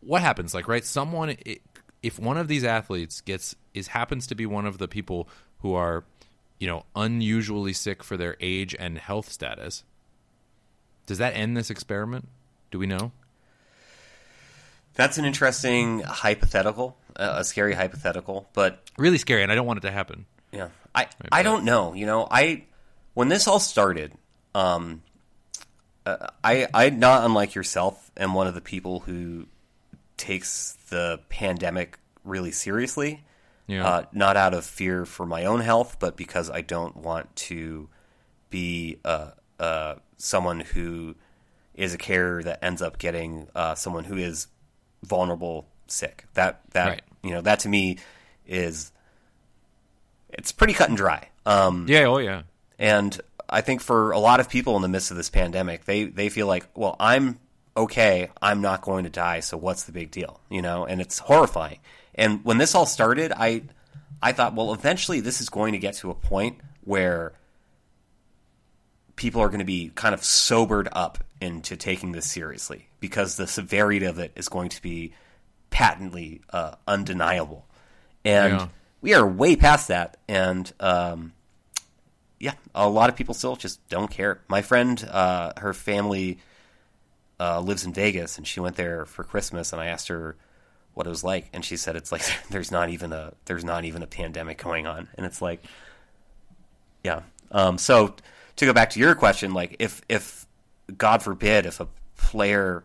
[0.00, 0.54] what happens?
[0.54, 1.36] Like right someone
[2.02, 5.28] if one of these athletes gets is happens to be one of the people
[5.60, 6.04] who are
[6.58, 9.84] you know unusually sick for their age and health status
[11.06, 12.28] does that end this experiment?
[12.72, 13.12] Do we know?
[14.94, 19.78] That's an interesting hypothetical, uh, a scary hypothetical, but really scary and i don't want
[19.78, 20.24] it to happen
[20.56, 21.92] Yeah, I I don't know.
[21.94, 22.64] You know, I
[23.14, 24.12] when this all started,
[24.54, 25.02] um,
[26.04, 29.46] uh, I I not unlike yourself am one of the people who
[30.16, 33.22] takes the pandemic really seriously.
[33.66, 33.84] Yeah.
[33.86, 37.88] Uh, not out of fear for my own health, but because I don't want to
[38.48, 41.16] be uh, uh, someone who
[41.74, 44.46] is a carrier that ends up getting uh, someone who is
[45.02, 46.26] vulnerable sick.
[46.34, 47.02] That that Right.
[47.24, 47.98] you know that to me
[48.46, 48.92] is
[50.36, 51.28] it's pretty cut and dry.
[51.44, 52.42] Um, yeah oh yeah
[52.78, 53.18] and
[53.48, 56.28] I think for a lot of people in the midst of this pandemic, they they
[56.28, 57.38] feel like, well, I'm
[57.76, 58.30] okay.
[58.42, 59.40] I'm not going to die.
[59.40, 60.40] So what's the big deal?
[60.50, 61.78] You know, and it's horrifying.
[62.14, 63.62] And when this all started, I
[64.22, 67.34] I thought, well, eventually this is going to get to a point where
[69.14, 73.46] people are going to be kind of sobered up into taking this seriously because the
[73.46, 75.12] severity of it is going to be
[75.70, 77.66] patently uh, undeniable.
[78.24, 78.68] And Yeah.
[79.06, 80.16] We are way past that.
[80.26, 81.32] And um,
[82.40, 84.40] yeah, a lot of people still just don't care.
[84.48, 86.38] My friend, uh, her family
[87.38, 90.34] uh, lives in Vegas, and she went there for Christmas, and I asked her
[90.94, 93.84] what it was like, and she said it's like there's not even a there's not
[93.84, 95.62] even a pandemic going on, and it's like,
[97.04, 97.20] yeah.
[97.52, 98.16] Um, so
[98.56, 100.46] to go back to your question, like if if
[100.98, 101.86] God forbid if a
[102.16, 102.82] player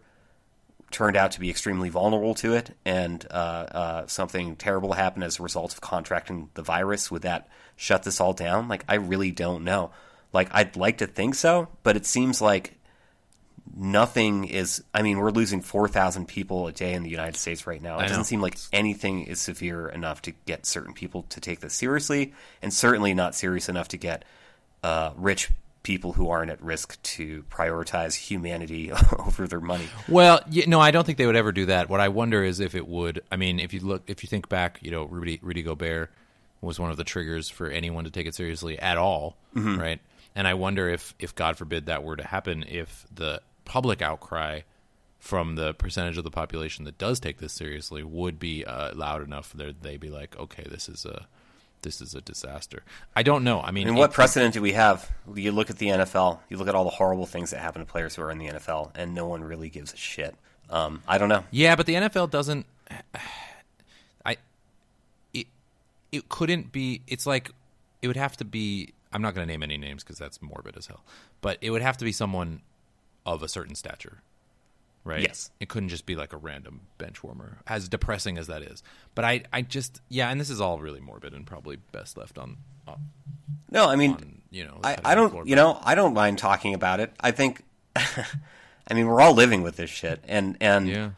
[0.91, 5.39] turned out to be extremely vulnerable to it, and uh, uh, something terrible happened as
[5.39, 8.67] a result of contracting the virus, would that shut this all down?
[8.67, 9.91] Like, I really don't know.
[10.33, 12.77] Like, I'd like to think so, but it seems like
[13.75, 14.83] nothing is.
[14.93, 17.99] I mean, we're losing four thousand people a day in the United States right now.
[17.99, 21.73] It doesn't seem like anything is severe enough to get certain people to take this
[21.73, 24.25] seriously, and certainly not serious enough to get
[24.83, 25.49] uh, rich
[25.83, 29.87] people who aren't at risk to prioritize humanity over their money.
[30.07, 31.89] Well, yeah, no, I don't think they would ever do that.
[31.89, 33.23] What I wonder is if it would.
[33.31, 36.11] I mean, if you look, if you think back, you know, Rudy Rudy Gobert
[36.61, 39.35] was one of the triggers for anyone to take it seriously at all,
[39.79, 39.99] right?
[40.35, 44.61] And I wonder if, if God forbid that were to happen, if the public outcry
[45.19, 49.23] from the percentage of the population that does take this seriously would be uh, loud
[49.23, 51.27] enough that they'd be like, okay, this is a
[51.81, 52.83] this is a disaster.
[53.15, 53.61] I don't know.
[53.61, 55.09] I mean, And what it- precedent do we have?
[55.33, 57.91] You look at the NFL, you look at all the horrible things that happen to
[57.91, 60.35] players who are in the NFL, and no one really gives a shit.
[60.69, 61.43] Um, I don't know.
[61.51, 62.65] Yeah, but the NFL doesn't.
[64.25, 64.37] I.
[65.33, 65.47] It
[66.11, 67.01] it couldn't be.
[67.07, 67.51] It's like
[68.01, 68.93] it would have to be.
[69.13, 71.03] I'm not going to name any names because that's morbid as hell.
[71.41, 72.61] But it would have to be someone
[73.25, 74.21] of a certain stature,
[75.03, 75.21] right?
[75.21, 75.51] Yes.
[75.59, 78.83] It couldn't just be like a random bench warmer, as depressing as that is.
[79.15, 82.37] But I, I just, yeah, and this is all really morbid and probably best left
[82.37, 82.99] on, on
[83.69, 84.79] No, I mean, on, you know.
[84.83, 87.11] I, I don't, you know, I don't mind talking about it.
[87.19, 87.63] I think,
[87.95, 91.09] I mean, we're all living with this shit, and and Yeah.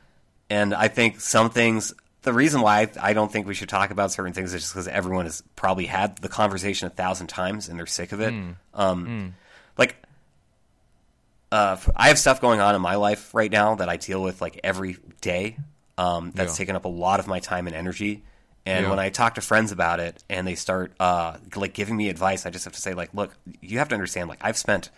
[0.49, 1.93] and I think some things.
[2.23, 4.73] The reason why I, I don't think we should talk about certain things is just
[4.73, 8.31] because everyone has probably had the conversation a thousand times and they're sick of it.
[8.31, 8.51] Hmm.
[8.73, 9.33] Um, Like,
[11.53, 14.41] uh, I have stuff going on in my life right now that I deal with
[14.41, 15.57] like every day.
[15.99, 16.57] Um, that's Yeah.
[16.57, 18.23] taken up a lot of my time and energy.
[18.65, 18.89] And Yeah.
[18.89, 22.47] when I talk to friends about it and they start uh, like giving me advice,
[22.47, 24.29] I just have to say like, look, you have to understand.
[24.29, 24.89] Like, I've spent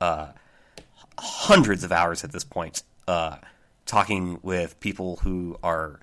[0.00, 0.28] uh,
[1.18, 3.36] hundreds of hours at this point uh,
[3.84, 6.00] talking with people who are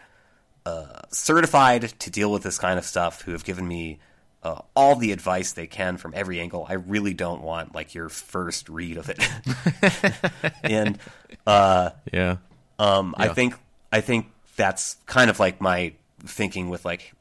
[0.67, 3.97] uh, certified to deal with this kind of stuff, who have given me
[4.43, 6.65] uh, all the advice they can from every angle.
[6.69, 9.19] I really don't want like your first read of it.
[10.63, 10.97] and
[11.45, 12.37] uh, yeah.
[12.77, 13.55] um, I think
[13.91, 15.93] I think that's kind of like my
[16.25, 17.13] thinking with like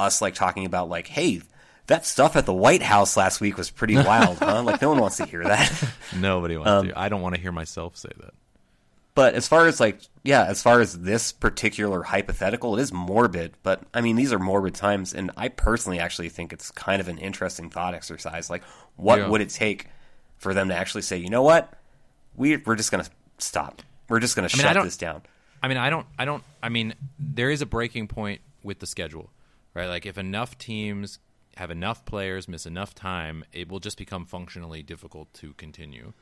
[0.00, 1.40] us like talking about like, hey,
[1.86, 4.62] that stuff at the White House last week was pretty wild, huh?
[4.62, 5.88] Like no one wants to hear that.
[6.16, 6.98] Nobody wants Um, to.
[6.98, 8.34] I don't want to hear myself say that.
[9.16, 13.54] But as far as like, yeah, as far as this particular hypothetical, it is morbid.
[13.64, 17.08] But I mean, these are morbid times, and I personally actually think it's kind of
[17.08, 18.50] an interesting thought exercise.
[18.50, 18.62] Like,
[18.96, 19.28] what Yeah.
[19.28, 19.88] would it take
[20.36, 21.72] for them to actually say, you know what,
[22.36, 23.06] we we're just gonna
[23.38, 23.82] stop.
[24.08, 25.22] We're just gonna shut don't- this down.
[25.62, 28.86] I mean, I don't, I don't, I mean, there is a breaking point with the
[28.86, 29.30] schedule,
[29.72, 29.86] right?
[29.86, 31.18] Like, if enough teams
[31.56, 36.12] have enough players miss enough time, it will just become functionally difficult to continue,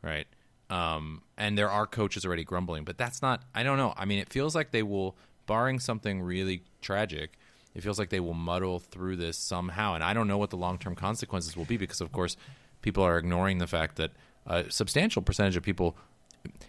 [0.00, 0.28] right?
[0.70, 3.92] Um, and there are coaches already grumbling, but that's not, I don't know.
[3.96, 5.16] I mean, it feels like they will,
[5.46, 7.32] barring something really tragic,
[7.74, 9.94] it feels like they will muddle through this somehow.
[9.94, 12.36] And I don't know what the long term consequences will be because, of course,
[12.82, 14.12] people are ignoring the fact that
[14.46, 15.96] a substantial percentage of people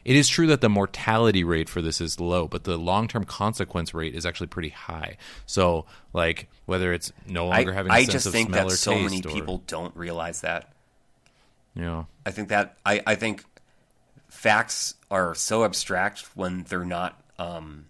[0.03, 3.23] it is true that the mortality rate for this is low, but the long term
[3.23, 5.17] consequence rate is actually pretty high.
[5.45, 8.69] So, like whether it's no I, longer having a I sense just of think smell
[8.69, 10.73] that so many or- people don't realize that.
[11.75, 12.05] Yeah.
[12.25, 13.45] I think that I, I think
[14.31, 17.85] facts are so abstract when they're not um,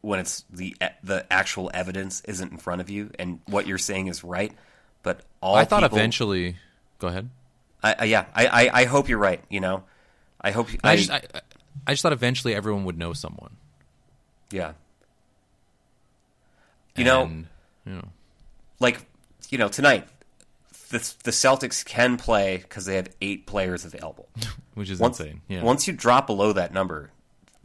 [0.00, 4.06] when it's the the actual evidence isn't in front of you and what you're saying
[4.06, 4.52] is right.
[5.02, 6.56] But all I thought people- eventually.
[6.98, 7.28] Go ahead.
[7.82, 9.40] I, I, yeah, I, I, I hope you're right.
[9.48, 9.84] You know,
[10.40, 11.22] I hope I, just, I,
[11.86, 13.56] I just thought eventually everyone would know someone.
[14.50, 14.72] yeah.
[16.96, 17.46] You know, And,
[17.86, 18.08] you know,
[18.80, 18.98] like
[19.50, 20.08] you know tonight,
[20.90, 24.28] the the Celtics can play because they have eight players available.
[24.74, 25.42] which is Once insane.
[25.48, 25.62] Yeah.
[25.62, 27.10] once you drop below that number,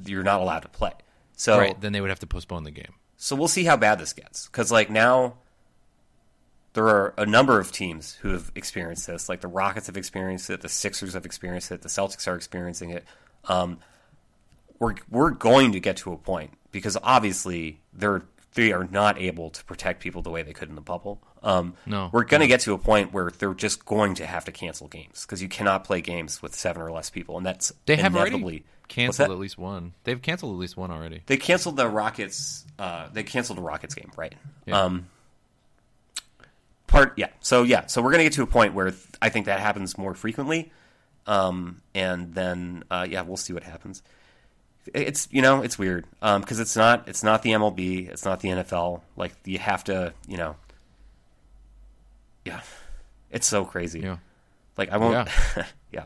[0.03, 0.91] you're not allowed to play.
[1.35, 2.93] So right, then they would have to postpone the game.
[3.17, 4.47] So we'll see how bad this gets.
[4.47, 5.35] Because, like, now
[6.73, 9.29] there are a number of teams who have experienced this.
[9.29, 12.89] Like, the Rockets have experienced it, the Sixers have experienced it, the Celtics are experiencing
[12.89, 13.05] it.
[13.45, 13.79] Um,
[14.79, 18.23] we're, we're going to get to a point because obviously they're,
[18.55, 21.21] they are not able to protect people the way they could in the bubble.
[21.43, 22.09] Um, No.
[22.11, 24.87] We're going to get to a point where they're just going to have to cancel
[24.87, 27.37] games because you cannot play games with seven or less people.
[27.37, 29.93] And that's They have already canceled at least one.
[30.03, 31.21] They've canceled at least one already.
[31.25, 32.65] They canceled the Rockets.
[32.79, 34.33] Uh, they canceled the Rockets game, right?
[34.65, 34.81] Yeah.
[34.81, 35.07] Um,
[36.87, 37.27] part yeah.
[37.39, 37.87] So yeah.
[37.87, 40.71] So we're gonna get to a point where th- I think that happens more frequently,
[41.27, 44.01] um, and then uh, yeah, we'll see what happens.
[44.93, 48.49] It's you know it's weird because it's not it's not the MLB, it's not the
[48.49, 49.01] NFL.
[49.15, 50.55] Like you have to you know,
[52.45, 52.61] yeah,
[53.31, 54.01] it's so crazy.
[54.01, 54.17] Yeah.
[54.77, 55.13] Like I won't.
[55.55, 55.65] Yeah.
[55.91, 56.05] yeah.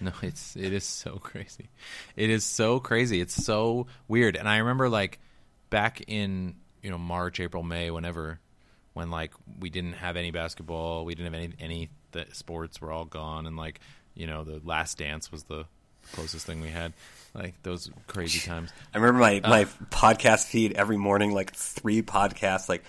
[0.00, 1.68] No, it's it is so crazy.
[2.16, 3.20] It is so crazy.
[3.20, 4.36] It's so weird.
[4.36, 5.18] And I remember like
[5.70, 8.40] back in you know March, April, May, whenever
[8.94, 12.92] when like we didn't have any basketball, we didn't have any any the sports were
[12.92, 13.80] all gone, and like
[14.14, 15.64] you know the Last Dance was the
[16.12, 16.92] closest thing we had.
[17.34, 18.70] Like those crazy times.
[18.94, 19.48] I remember my, Uh.
[19.48, 22.84] my podcast feed every morning, like three podcasts, like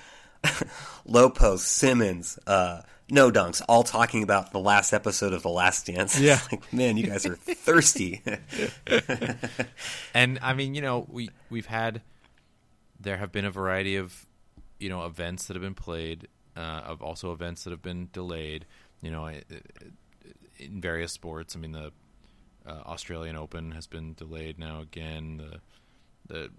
[1.06, 5.86] Lowe Post, Simmons, uh, no dunks, all talking about the last episode of The Last
[5.86, 6.20] Dance.
[6.28, 6.36] Yeah.
[6.36, 8.22] It's like, man, you guys are thirsty.
[10.14, 12.02] And I mean, you know, we we've had
[13.00, 14.26] there have been a variety of
[14.80, 18.66] you know events that have been played, uh, of also events that have been delayed.
[19.02, 19.32] You know,
[20.58, 21.56] in various sports.
[21.56, 21.92] I mean, the
[22.66, 25.38] uh, Australian Open has been delayed now again.
[25.38, 25.60] The
[26.34, 26.50] the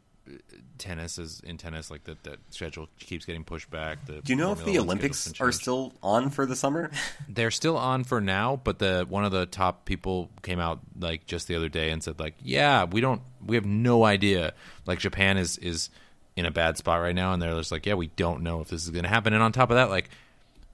[0.78, 4.06] tennis is in tennis like that that schedule keeps getting pushed back.
[4.06, 6.90] The Do you know if the Olympics are still on for the summer?
[7.28, 11.26] They're still on for now, but the one of the top people came out like
[11.26, 14.54] just the other day and said like, "Yeah, we don't, we have no idea."
[14.86, 15.90] Like Japan is is
[16.36, 18.68] in a bad spot right now, and they're just like, "Yeah, we don't know if
[18.68, 20.08] this is going to happen." And on top of that, like,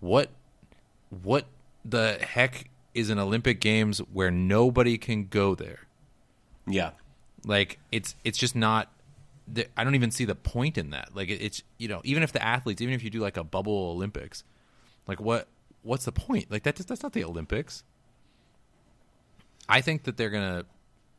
[0.01, 0.29] what,
[1.23, 1.47] what
[1.85, 5.81] the heck is an Olympic Games where nobody can go there?
[6.67, 6.91] yeah.
[7.47, 8.91] Like, it's it's just not.
[9.47, 11.15] The- I don't even see the point in that.
[11.15, 13.45] Like, it, it's you know, even if the athletes, even if you do like a
[13.45, 14.45] bubble Olympics,
[15.07, 15.49] like what
[15.83, 16.51] what's the point?
[16.51, 17.85] Like that that's not the Olympics.
[19.69, 20.65] I think that they're gonna,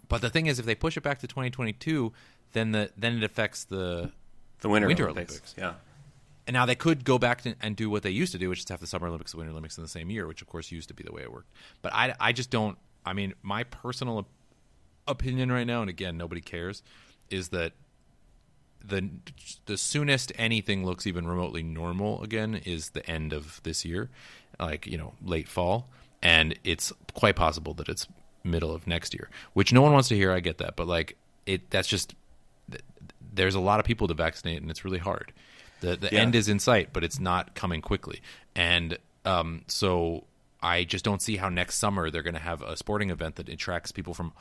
[0.08, 2.14] but the thing is, if they push it back to 2022,
[2.54, 4.12] then the then it affects the.
[4.62, 5.34] The Winter, Winter Olympics.
[5.34, 5.56] Olympics.
[5.58, 5.74] Yeah.
[6.48, 8.60] And now they could go back to, and do what they used to do, which
[8.60, 10.72] is have the Summer Olympics, and Winter Olympics in the same year, which of course
[10.72, 11.50] used to be the way it worked.
[11.82, 12.78] But I, I just don't.
[13.06, 14.30] I mean, my personal op-
[15.08, 16.82] opinion right now, and again, nobody cares,
[17.30, 17.74] is that
[18.88, 19.10] the
[19.66, 24.10] the soonest anything looks even remotely normal again is the end of this year,
[24.60, 25.88] like you know late fall,
[26.22, 28.08] and it's quite possible that it's
[28.44, 30.32] middle of next year, which no one wants to hear.
[30.32, 32.16] I get that, but like it, that's just
[32.70, 32.84] th-
[33.34, 35.34] there's a lot of people to vaccinate, and it's really hard.
[35.82, 36.22] The the Yeah.
[36.22, 38.22] end is in sight, but it's not coming quickly,
[38.56, 40.26] and um, so
[40.62, 43.50] I just don't see how next summer they're going to have a sporting event that
[43.50, 44.34] attracts people from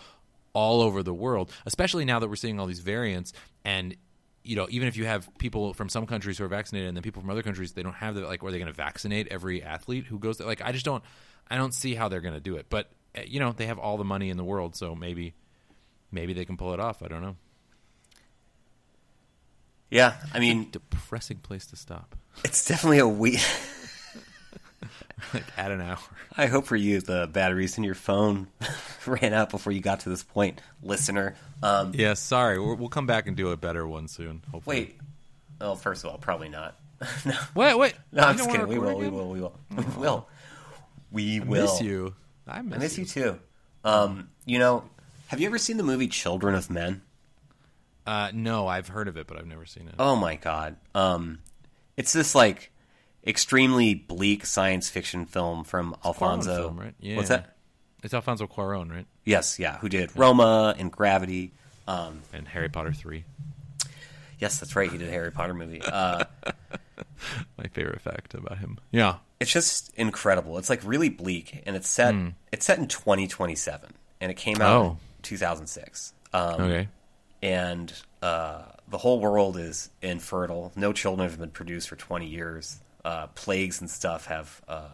[0.52, 3.32] all over the world, especially now that we're seeing all these variants.
[3.64, 3.96] And
[4.44, 7.02] you know, even if you have people from some countries who are vaccinated and then
[7.02, 8.44] people from other countries, they don't have the like.
[8.44, 10.46] Are they going to vaccinate every athlete who goes there?
[10.46, 11.02] Like, I just don't.
[11.50, 12.66] I don't see how they're going to do it.
[12.68, 15.34] But uh, you know, they have all the money in the world, so maybe,
[16.12, 17.02] maybe they can pull it off.
[17.02, 17.36] I don't know.
[19.90, 20.14] Yeah.
[20.32, 22.16] I mean, Depressing place to stop.
[22.44, 23.40] it's definitely a week.
[25.34, 25.98] like at an hour.
[26.36, 28.48] I hope for you the batteries in your phone
[29.06, 31.34] ran out before you got to this point, listener.
[31.62, 32.58] Um, Yeah, sorry.
[32.58, 34.42] We're, we'll come back and do a better one soon.
[34.52, 34.76] Hopefully.
[34.76, 35.00] wait.
[35.60, 36.76] Well, first of all, probably not.
[37.24, 37.94] no, wait, wait.
[38.12, 38.66] no, I'm just kidding.
[38.66, 40.28] We will, we will, we will, we will.
[41.10, 41.62] We I will.
[41.62, 42.14] miss you.
[42.46, 43.38] I miss, I miss you too.
[43.84, 44.84] Um, you know,
[45.28, 47.02] have you ever seen the movie Children of Men?
[48.06, 49.94] Uh, no, I've heard of it, but I've never seen it.
[49.98, 50.76] Oh my god.
[50.94, 51.38] Um,
[51.96, 52.70] it's this like
[53.26, 56.56] extremely bleak science fiction film from Cuarón Alfonso.
[56.56, 56.94] film, right?
[57.00, 57.16] Yeah.
[57.16, 57.56] What's that?
[58.02, 59.06] It's Alfonso Cuarón, right?
[59.24, 59.78] Yes, yeah.
[59.78, 61.52] Who did Roma and Gravity?
[61.88, 63.24] Um, And Harry Potter three.
[64.38, 64.90] yes, that's right.
[64.90, 65.80] He did a Harry Potter movie.
[65.82, 66.24] Uh,
[67.58, 68.78] My favorite fact about him.
[68.90, 69.16] Yeah.
[69.40, 70.58] it's just incredible.
[70.58, 72.14] It's like really bleak, and it's set.
[72.14, 72.28] Hmm.
[72.52, 74.90] It's set in 2027, and it came out Oh.
[74.90, 76.12] in 2006.
[76.32, 76.88] Um, Okay.
[77.42, 80.72] and uh, the whole world is infertile.
[80.76, 82.80] No children have been produced for 20 years.
[83.04, 84.88] Uh, plagues and stuff have uh,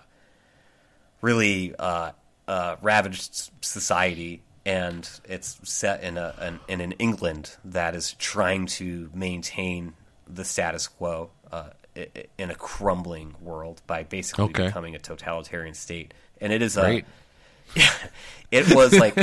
[1.20, 2.12] really uh,
[2.48, 8.66] uh, ravaged society, and it's set in a an, in an England that is trying
[8.66, 9.94] to maintain
[10.26, 11.70] the status quo uh,
[12.38, 14.66] in a crumbling world by basically Okay.
[14.66, 16.14] becoming a totalitarian state.
[16.40, 17.04] And it is a Great.
[18.50, 19.16] it was like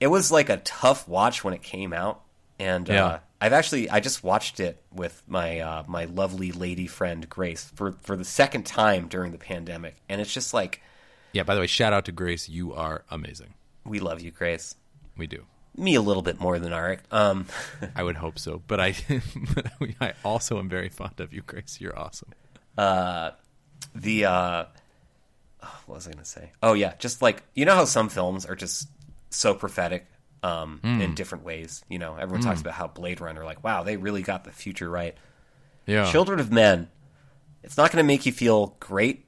[0.00, 2.20] it was like a tough watch when it came out
[2.58, 3.18] and Yeah.
[3.42, 7.64] Uh, i've actually i just watched it with my uh, my lovely lady friend grace
[7.74, 10.80] for for the second time during the pandemic and it's just like
[11.32, 11.44] Yeah.
[11.44, 12.48] By the way, shout out to Grace.
[12.48, 13.54] You are amazing.
[13.84, 14.76] we love you grace
[15.16, 15.46] We do.
[15.76, 17.00] me a little bit more than Arik.
[17.10, 17.46] um
[17.96, 18.94] I would hope so, but I,
[19.54, 19.66] but
[20.00, 21.80] I also am very fond of you, Grace.
[21.80, 22.32] You're awesome.
[23.94, 24.64] the uh
[25.86, 28.56] what was i gonna say oh yeah just like you know how some films are
[28.56, 28.88] just
[29.30, 30.06] so prophetic
[30.42, 33.96] um in different ways you know everyone talks about how blade runner like wow they
[33.96, 35.16] really got the future right
[35.86, 36.10] Yeah.
[36.10, 36.88] Children of Men,
[37.62, 39.24] it's not going to make you feel great,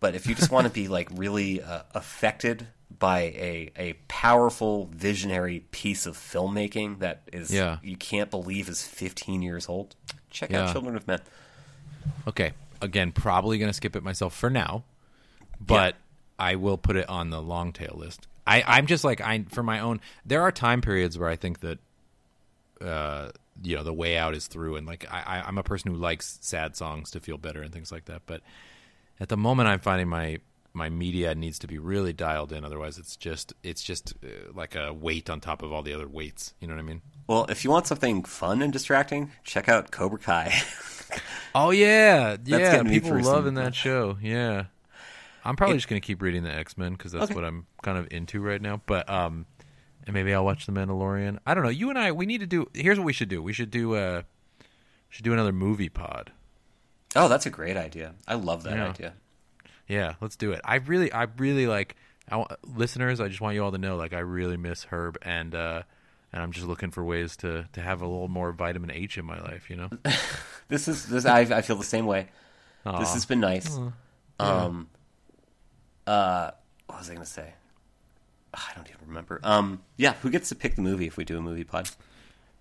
[0.00, 2.66] but if you just want to be like really uh, affected
[2.98, 7.78] by a a powerful visionary piece of filmmaking that is Yeah.
[7.82, 9.96] you can't believe is 15 years old,
[10.30, 10.64] check Yeah.
[10.64, 11.20] out Children of Men.
[12.26, 12.52] Okay.
[12.80, 14.84] Again, probably going to skip it myself for now,
[15.60, 15.96] but
[16.38, 18.26] I will put it on the long tail list.
[18.48, 20.00] I, I'm just like I for my own.
[20.24, 21.78] There are time periods where I think that,
[22.80, 23.30] uh,
[23.62, 26.38] you know, the way out is through, and like I, I'm a person who likes
[26.40, 28.22] sad songs to feel better and things like that.
[28.26, 28.40] But
[29.20, 30.38] at the moment, I'm finding my
[30.72, 32.64] my media needs to be really dialed in.
[32.64, 36.08] Otherwise, it's just it's just uh, like a weight on top of all the other
[36.08, 36.54] weights.
[36.60, 37.02] You know what I mean?
[37.26, 40.54] Well, if you want something fun and distracting, check out Cobra Kai.
[41.54, 42.82] Oh yeah, yeah.
[42.82, 44.18] People loving that show.
[44.20, 44.64] Yeah.
[45.44, 47.34] I'm probably It- just gonna keep reading the X Men because that's Okay.
[47.34, 48.80] what I'm kind of into right now.
[48.86, 49.46] But um,
[50.06, 51.38] and maybe I'll watch the Mandalorian.
[51.46, 51.70] I don't know.
[51.70, 52.68] You and I, we need to do.
[52.74, 53.42] Here's what we should do.
[53.42, 54.22] We should do uh
[55.08, 56.32] should do another movie pod.
[57.16, 58.14] Oh, that's a great idea.
[58.26, 58.88] I love that Yeah.
[58.88, 59.14] idea.
[59.86, 60.60] Yeah, let's do it.
[60.64, 61.96] I really, I really like.
[62.30, 65.54] I listeners, I just want you all to know, like, I really miss Herb, and
[65.54, 65.82] uh,
[66.30, 69.24] and I'm just looking for ways to to have a little more vitamin H in
[69.24, 69.70] my life.
[69.70, 69.90] You know.
[70.68, 71.24] This is this.
[71.24, 72.28] I, I feel the same way.
[72.98, 73.78] This has been nice.
[74.38, 74.88] Um,
[76.08, 76.50] uh,
[76.86, 77.52] what was I going to say?
[78.54, 79.40] I don't even remember.
[79.44, 81.90] Um, yeah, who gets to pick the movie if we do a movie pod?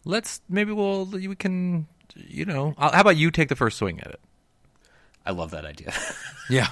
[0.06, 2.74] Let's maybe we'll we can you know.
[2.78, 4.20] I'll, how about you take the first swing at it?
[5.26, 5.94] I love that idea.
[6.50, 6.68] Yeah.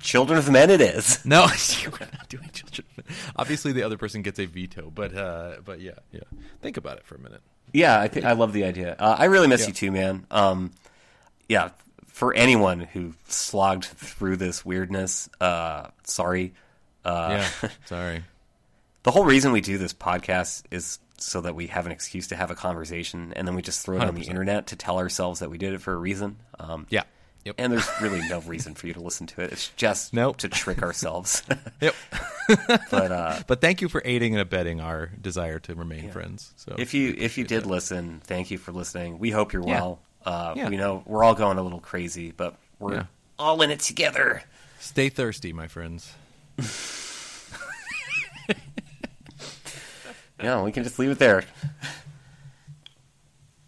[0.00, 1.24] Children of Men, it is.
[1.24, 1.46] No,
[1.84, 2.86] we're not doing children.
[2.90, 3.18] Of the men.
[3.36, 6.20] Obviously, the other person gets a veto, but uh, but yeah, yeah.
[6.62, 7.40] Think about it for a minute.
[7.72, 8.94] Yeah, I think I love the idea.
[8.98, 9.66] Uh, I really miss Yeah.
[9.68, 10.26] you too, man.
[10.30, 10.70] Um,
[11.48, 11.70] yeah,
[12.14, 16.54] for anyone who slogged through this weirdness, uh, sorry.
[17.04, 18.24] Uh, Yeah, sorry.
[19.02, 22.36] the whole reason we do this podcast is so that we have an excuse to
[22.36, 25.40] have a conversation, and then we just throw it on the internet to tell ourselves
[25.40, 26.36] that we did it for a reason.
[26.60, 27.02] Um, Yeah.
[27.44, 27.56] Yep.
[27.58, 29.52] and there's really no reason for you to listen to it.
[29.52, 30.38] It's just Nope.
[30.38, 31.42] to trick ourselves.
[31.80, 31.94] Yep.
[32.90, 36.52] but uh, But thank you for aiding and abetting our desire to remain friends.
[36.56, 39.18] So if you if you did listen, thank you for listening.
[39.18, 39.80] We hope you're Yeah.
[39.80, 39.98] well.
[40.24, 40.68] Uh, Yeah.
[40.68, 43.04] We know we're all going a little crazy, but we're Yeah.
[43.38, 44.42] all in it together.
[44.80, 46.12] stay thirsty, my friends.
[50.42, 51.44] Yeah, we can just leave it there.